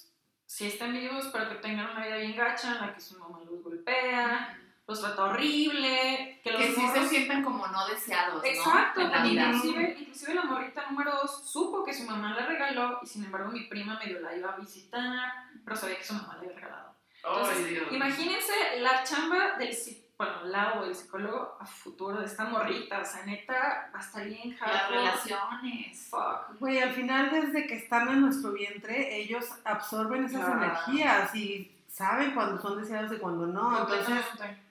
[0.50, 3.40] si están vivos, pero que tengan una vida bien gacha, en la que su mamá
[3.46, 8.50] los golpea, los trata horrible, que los Que sí se sienten como no deseados, ¿no?
[8.50, 9.46] Exacto, En la vida.
[9.46, 13.52] inclusive, inclusive la morrita número dos supo que su mamá le regaló y sin embargo
[13.52, 15.34] mi prima medio la iba a visitar,
[15.64, 16.96] pero sabía que su mamá le había regalado.
[17.24, 17.92] Entonces.
[17.92, 19.76] Imagínense la chamba del
[20.20, 24.02] bueno, la o del psicólogo a futuro de esta morrita, o sea, neta, va a
[24.02, 26.08] estar bien Las relaciones.
[26.10, 26.60] Fuck.
[26.60, 30.62] Güey, al final desde que están en nuestro vientre, ellos absorben esas Claro.
[30.62, 33.80] energías y saben cuando son deseados y cuando no.
[33.80, 34.62] Entonces, Completamente.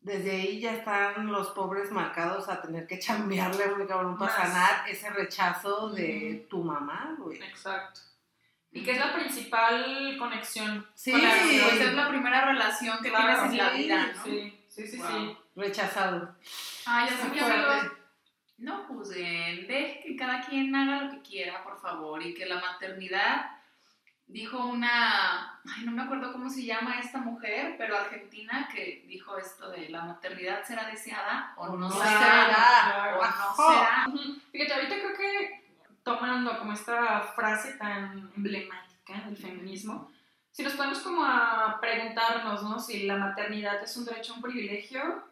[0.00, 4.88] desde ahí ya están los pobres marcados a tener que chambearle muy cabrón para sanar
[4.88, 7.40] ese rechazo de tu mamá, güey.
[7.44, 8.00] Exacto.
[8.72, 10.84] Y que es la principal conexión.
[10.94, 11.12] Sí.
[11.12, 11.80] con la relación.
[11.88, 14.24] es la primera relación que Claro, tienes en la vida, ¿no?
[14.24, 15.08] Sí, sí, sí, Wow.
[15.08, 15.36] sí.
[15.56, 16.36] Rechazado.
[16.86, 17.92] Ay, así Qué que amigos,
[18.58, 22.60] no juzguen, dejen que cada quien haga lo que quiera, por favor, y que la
[22.60, 23.50] maternidad,
[24.26, 29.36] dijo una, ay, no me acuerdo cómo se llama esta mujer, pero argentina, que dijo
[29.38, 33.18] esto de la maternidad será deseada o no, no será, será.
[33.18, 34.06] o no será.
[34.52, 35.64] Fíjate, ahorita creo que
[36.02, 40.10] tomando como esta frase tan emblemática del feminismo,
[40.56, 42.78] si nos ponemos como a preguntarnos, ¿no?
[42.80, 45.22] Si la maternidad es un derecho o un privilegio,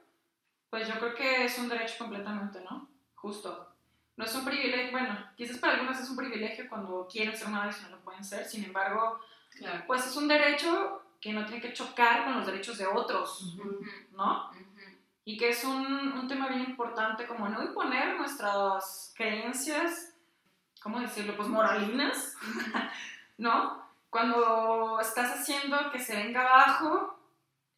[0.68, 2.86] pues yo creo que es un derecho completamente, ¿no?
[3.14, 3.70] Justo.
[4.18, 7.78] No es un privilegio, bueno, quizás para algunas es un privilegio cuando quieren ser madres
[7.80, 9.18] y no lo pueden ser, sin embargo,
[9.56, 9.84] Claro.
[9.86, 13.80] pues es un derecho que no tiene que chocar con los derechos de otros, Ujú,
[14.12, 14.50] ¿no?
[14.50, 14.58] ujú.
[15.24, 15.86] y que es un,
[16.18, 20.12] un tema bien importante como no imponer nuestras creencias,
[20.82, 21.34] ¿cómo decirlo?
[21.34, 22.36] Pues moralinas,
[23.38, 23.83] ¿no?
[24.14, 27.18] Cuando estás haciendo que se venga abajo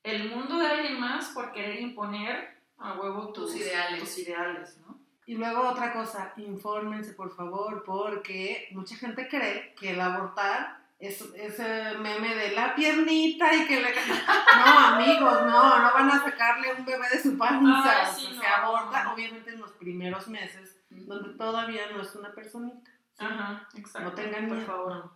[0.03, 4.01] el mundo de alguien más por querer imponer a huevo tus, Tus ideales.
[4.01, 4.99] tus ideales, ¿no?
[5.25, 11.23] Y luego otra cosa, infórmense por favor, porque mucha gente cree que el abortar es
[11.37, 13.95] ese meme de la piernita y que le...
[14.59, 17.83] No, amigos, no, no van a sacarle un bebé de su panza.
[17.83, 18.41] Ay, O sí, sea, no.
[18.43, 22.91] Se aborta obviamente en los primeros meses, donde todavía no es una personita.
[23.15, 23.25] ¿sí?
[23.25, 24.11] Ajá, exacto.
[24.11, 24.67] No tengan por miedo.
[24.67, 25.16] favor.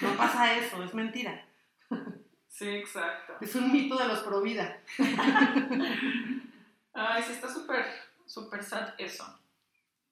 [0.00, 1.46] No pasa eso, es mentira.
[2.48, 3.34] Sí, exacto.
[3.40, 4.78] Es un mito de los pro vida.
[6.92, 7.84] Ay, sí, está súper,
[8.26, 9.40] súper sad eso.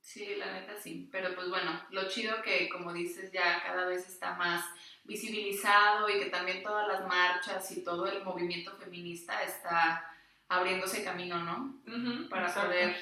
[0.01, 1.09] Sí, la neta sí.
[1.13, 4.65] Pero pues bueno, lo chido que como dices ya cada vez está más
[5.05, 10.05] visibilizado y que también todas las marchas y todo el movimiento feminista está
[10.49, 11.81] abriéndose camino, ¿no?
[12.29, 12.71] Para exacto.
[12.71, 12.97] poder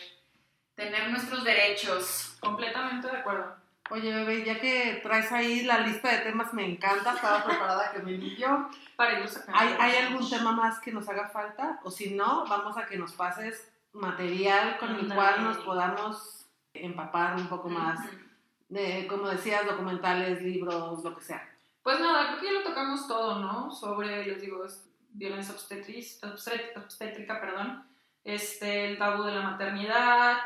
[0.74, 2.36] tener nuestros derechos.
[2.40, 3.59] Completamente de acuerdo.
[3.90, 7.98] Oye, bebé, ya que traes ahí la lista de temas, me encanta, estaba preparada que
[8.00, 8.68] me yo.
[8.96, 9.58] Para sacando.
[9.58, 11.80] ¿Hay, ¿Hay algún tema más que nos haga falta?
[11.82, 17.34] O si no, vamos a que nos pases material con el cual nos podamos empapar
[17.36, 17.98] un poco más
[18.68, 21.48] de, como decías, documentales, libros, lo que sea.
[21.82, 23.72] Pues nada, creo que ya lo tocamos todo, ¿no?
[23.72, 24.64] Sobre, les digo,
[25.12, 27.84] violencia obstet- obstétrica, perdón,
[28.22, 30.36] este, el tabú de la maternidad,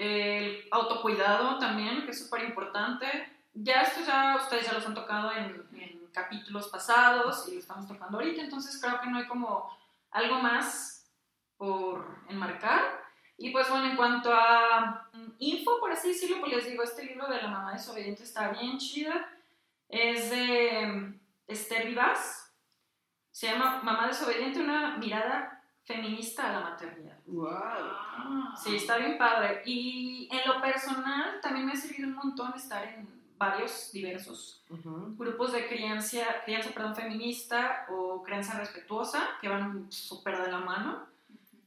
[0.00, 3.06] el autocuidado también, que es súper importante.
[3.52, 5.68] Ya esto ya ustedes ya los han tocado en,
[6.12, 9.70] capítulos pasados y lo estamos tocando ahorita, entonces creo que no hay como
[10.10, 11.08] algo más
[11.56, 12.80] por enmarcar.
[13.38, 17.04] Y pues bueno, en cuanto a mm, info, por así decirlo, pues les digo, este
[17.04, 19.30] libro de la mamá desobediente está bien chida.
[19.88, 22.52] Es de mm, Esther Vivas.
[23.30, 27.18] Se llama Mamá desobediente, una mirada feminista a la maternidad.
[27.26, 27.48] ¡Wow!
[27.52, 28.54] Ah.
[28.62, 29.62] Sí, está bien padre.
[29.64, 34.62] Y en lo personal también me ha servido un montón estar en varios diversos
[35.16, 41.06] grupos de crianza, crianza perdón, feminista o crianza respetuosa que van súper de la mano.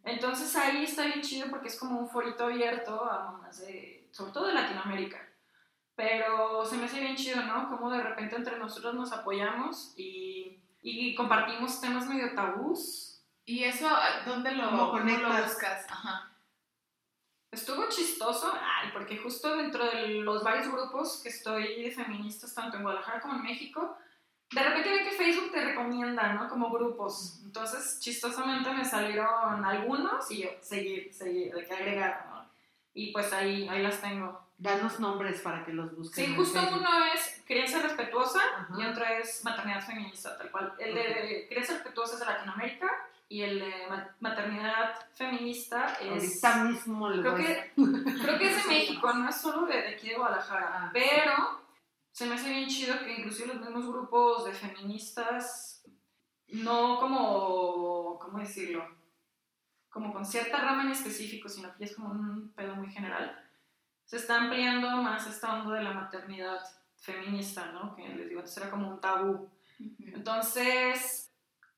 [0.03, 4.31] Entonces ahí está bien chido porque es como un forito abierto a mamás de, sobre
[4.31, 5.17] todo de Latinoamérica.
[5.95, 7.67] Pero se me hace bien chido, ¿no?
[7.69, 13.12] Como de repente entre nosotros nos apoyamos y, y compartimos temas medio tabús.
[13.45, 13.89] ¿Y eso
[14.25, 15.85] dónde lo, ¿Cómo lo buscas?
[15.89, 16.29] Ajá.
[17.51, 22.77] Estuvo chistoso, ay, porque justo dentro de los varios grupos que estoy de feministas, tanto
[22.77, 23.95] en Guadalajara como en México,
[24.51, 26.49] de repente ve que Facebook te recomienda, ¿no?
[26.49, 27.41] Como grupos.
[27.43, 32.49] Entonces, chistosamente me salieron algunos y yo, seguir, seguir, de que agregar, ¿no?
[32.93, 34.41] Y pues ahí, ahí las tengo.
[34.57, 36.25] Danos nombres para que los busquen.
[36.25, 38.75] Sí, justo uno es crianza respetuosa Ajá.
[38.79, 40.73] y otro es maternidad feminista, tal cual.
[40.79, 46.43] El de crianza respetuosa es de Latinoamérica y el de ma- maternidad feminista es...
[46.43, 47.71] Ahorita mismo les Creo que,
[48.21, 50.69] creo que es de México, no es solo de, de aquí de Guadalajara.
[50.73, 51.33] Ah, pero
[52.11, 55.83] se me hace bien chido que inclusive los mismos grupos de feministas,
[56.47, 58.85] no como, ¿cómo decirlo?
[59.89, 63.39] Como con cierta rama en específico, sino que es como un pedo muy general.
[64.05, 66.59] Se está ampliando más esta onda de la maternidad
[66.97, 67.95] feminista, ¿no?
[67.95, 69.49] Que les digo, antes era como un tabú.
[69.99, 71.22] Entonces,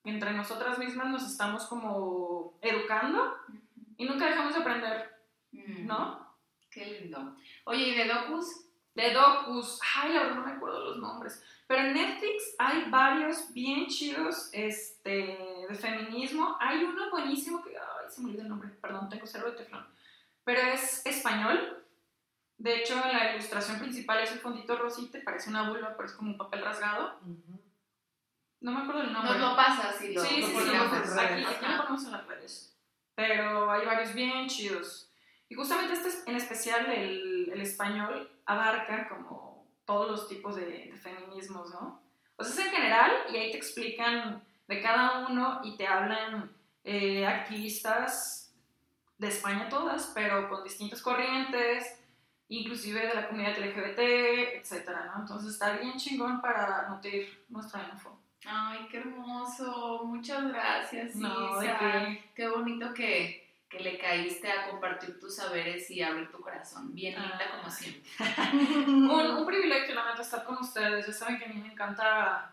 [0.06, 3.36] entre nosotras mismas nos estamos como educando
[3.97, 5.16] y nunca dejamos de aprender,
[5.51, 6.36] Mm, ¿no?
[6.70, 7.36] Qué lindo.
[7.64, 8.66] Oye, ¿y de docus?
[8.93, 13.53] De docus, ay, la verdad no me acuerdo los nombres, pero en Netflix hay varios
[13.53, 16.58] bien chidos este, de feminismo.
[16.60, 19.86] Hay uno buenísimo que, ay, se me olvidó el nombre, perdón, tengo cero de teflón,
[20.43, 21.84] pero es español.
[22.58, 26.32] De hecho, la ilustración principal es el fondito rosita, parece una vulva, pero es como
[26.32, 27.20] un papel rasgado.
[27.22, 27.62] Ujú.
[28.66, 29.32] No me acuerdo el nombre.
[29.38, 30.70] Nos lo pasas y lo Sí, sí, sí,
[31.20, 32.76] aquí, aquí lo ponemos en las redes.
[33.13, 35.09] Pero hay varios bien chidos.
[35.47, 40.66] Y justamente este es- en especial, el, el español, abarca como todos los tipos de,
[40.66, 42.01] de feminismos, ¿no?
[42.38, 46.51] O sea, es en general y ahí te explican de cada uno y te hablan
[46.84, 48.51] eh, activistas
[49.20, 51.99] de España todas, pero con distintas corrientes,
[52.49, 53.99] inclusive de la comunidad LGBT,
[54.59, 55.22] etcétera, ¿no?
[55.22, 58.14] Entonces está bien chingón para nutrir nuestra info.
[58.47, 60.01] Ay, qué hermoso.
[60.05, 61.77] Muchas gracias, No, Isa.
[61.79, 62.23] qué.
[62.35, 66.93] Qué bonito que, que le caíste a compartir tus saberes y abrir tu corazón.
[66.93, 67.57] Bien linda Ah.
[67.57, 68.03] como siempre.
[68.87, 71.07] un, un privilegio, la neta, estar con ustedes.
[71.07, 72.51] Ya saben que a mí me encanta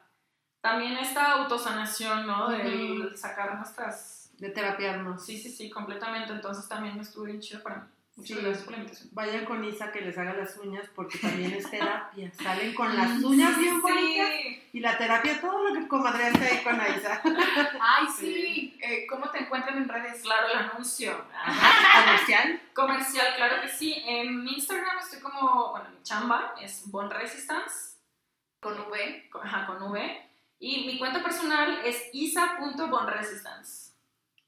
[0.60, 2.48] también esta autosanación, ¿no?
[2.50, 3.16] De Ujú.
[3.16, 4.18] sacar nuestras...
[4.38, 5.24] De terapiarnos.
[5.24, 6.32] Sí, sí, sí, completamente.
[6.32, 7.86] Entonces también estuvo bien chido para mí.
[8.14, 8.42] Muchas Sí.
[8.44, 9.08] gracias por la invitación.
[9.12, 12.30] Vayan con Isa que les haga las uñas porque también es terapia.
[12.34, 14.68] Salen con las uñas bien bonitas Sí.
[14.74, 17.22] y la terapia, todo lo que comadreaste ahí con Isa.
[17.80, 18.78] Ay, sí.
[18.82, 20.20] Eh, ¿Cómo te encuentran en redes?
[20.22, 21.24] Claro, el anuncio.
[22.04, 22.60] Comercial.
[22.74, 24.02] Comercial, claro que sí.
[24.06, 27.96] En mi Instagram estoy como, bueno, mi chamba es Bon Resistance,
[28.60, 29.28] Con V.
[29.30, 30.28] con, ajá, con V.
[30.60, 33.92] Y mi cuenta personal es isa.bonresistance.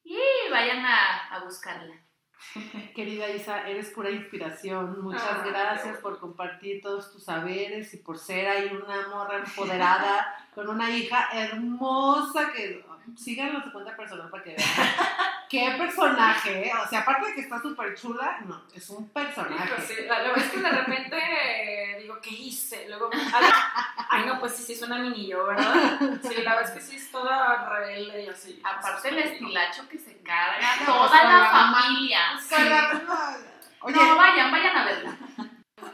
[0.05, 0.19] Y
[0.51, 1.95] vayan a, a buscarla.
[2.95, 5.03] Querida Isa, eres pura inspiración.
[5.03, 10.47] Muchas Ah, gracias por compartir todos tus saberes y por ser ahí una morra empoderada
[10.55, 12.84] con una hija hermosa que
[13.17, 14.69] síganlo en su cuenta personal para que vean.
[15.49, 19.73] Qué personaje, o sea, aparte de que está súper chula, no, es un personaje.
[19.73, 22.89] Hijo, sí, la, verdad es que de repente eh, digo, ¿qué hice?
[22.89, 23.47] Luego, ay,
[24.09, 25.99] ay, no, pues sí, sí, es una mini yo, ¿verdad?
[26.23, 28.61] Sí, la verdad es que sí es toda rebelde y así.
[28.65, 32.21] Aparte el estilacho que se carga toda pues, la familia.
[32.41, 32.55] Sí.
[33.81, 35.19] Oye, No, vayan, vayan a verla.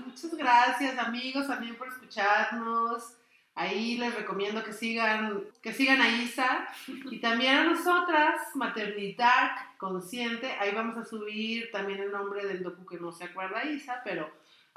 [0.07, 3.20] Muchas gracias amigos también por escucharnos.
[3.61, 6.69] Ahí les recomiendo que sigan, que sigan a Isa
[7.11, 10.51] y también a nosotras, Maternidad Consciente.
[10.59, 14.31] Ahí vamos a subir también el nombre del docu que no se acuerda Isa, pero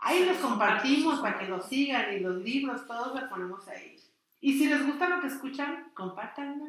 [0.04, 3.98] Ahí los compartimos para que los sigan y los libros, todos los ponemos ahí.
[4.42, 6.66] Y si les gusta lo que escuchan, compártanlo.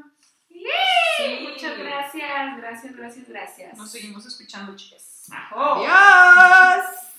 [0.49, 3.77] Sí, muchas gracias, gracias, gracias, gracias.
[3.77, 5.29] Nos seguimos escuchando, chicas.
[5.33, 5.85] Ajo.
[5.85, 7.14] ¡Adiós!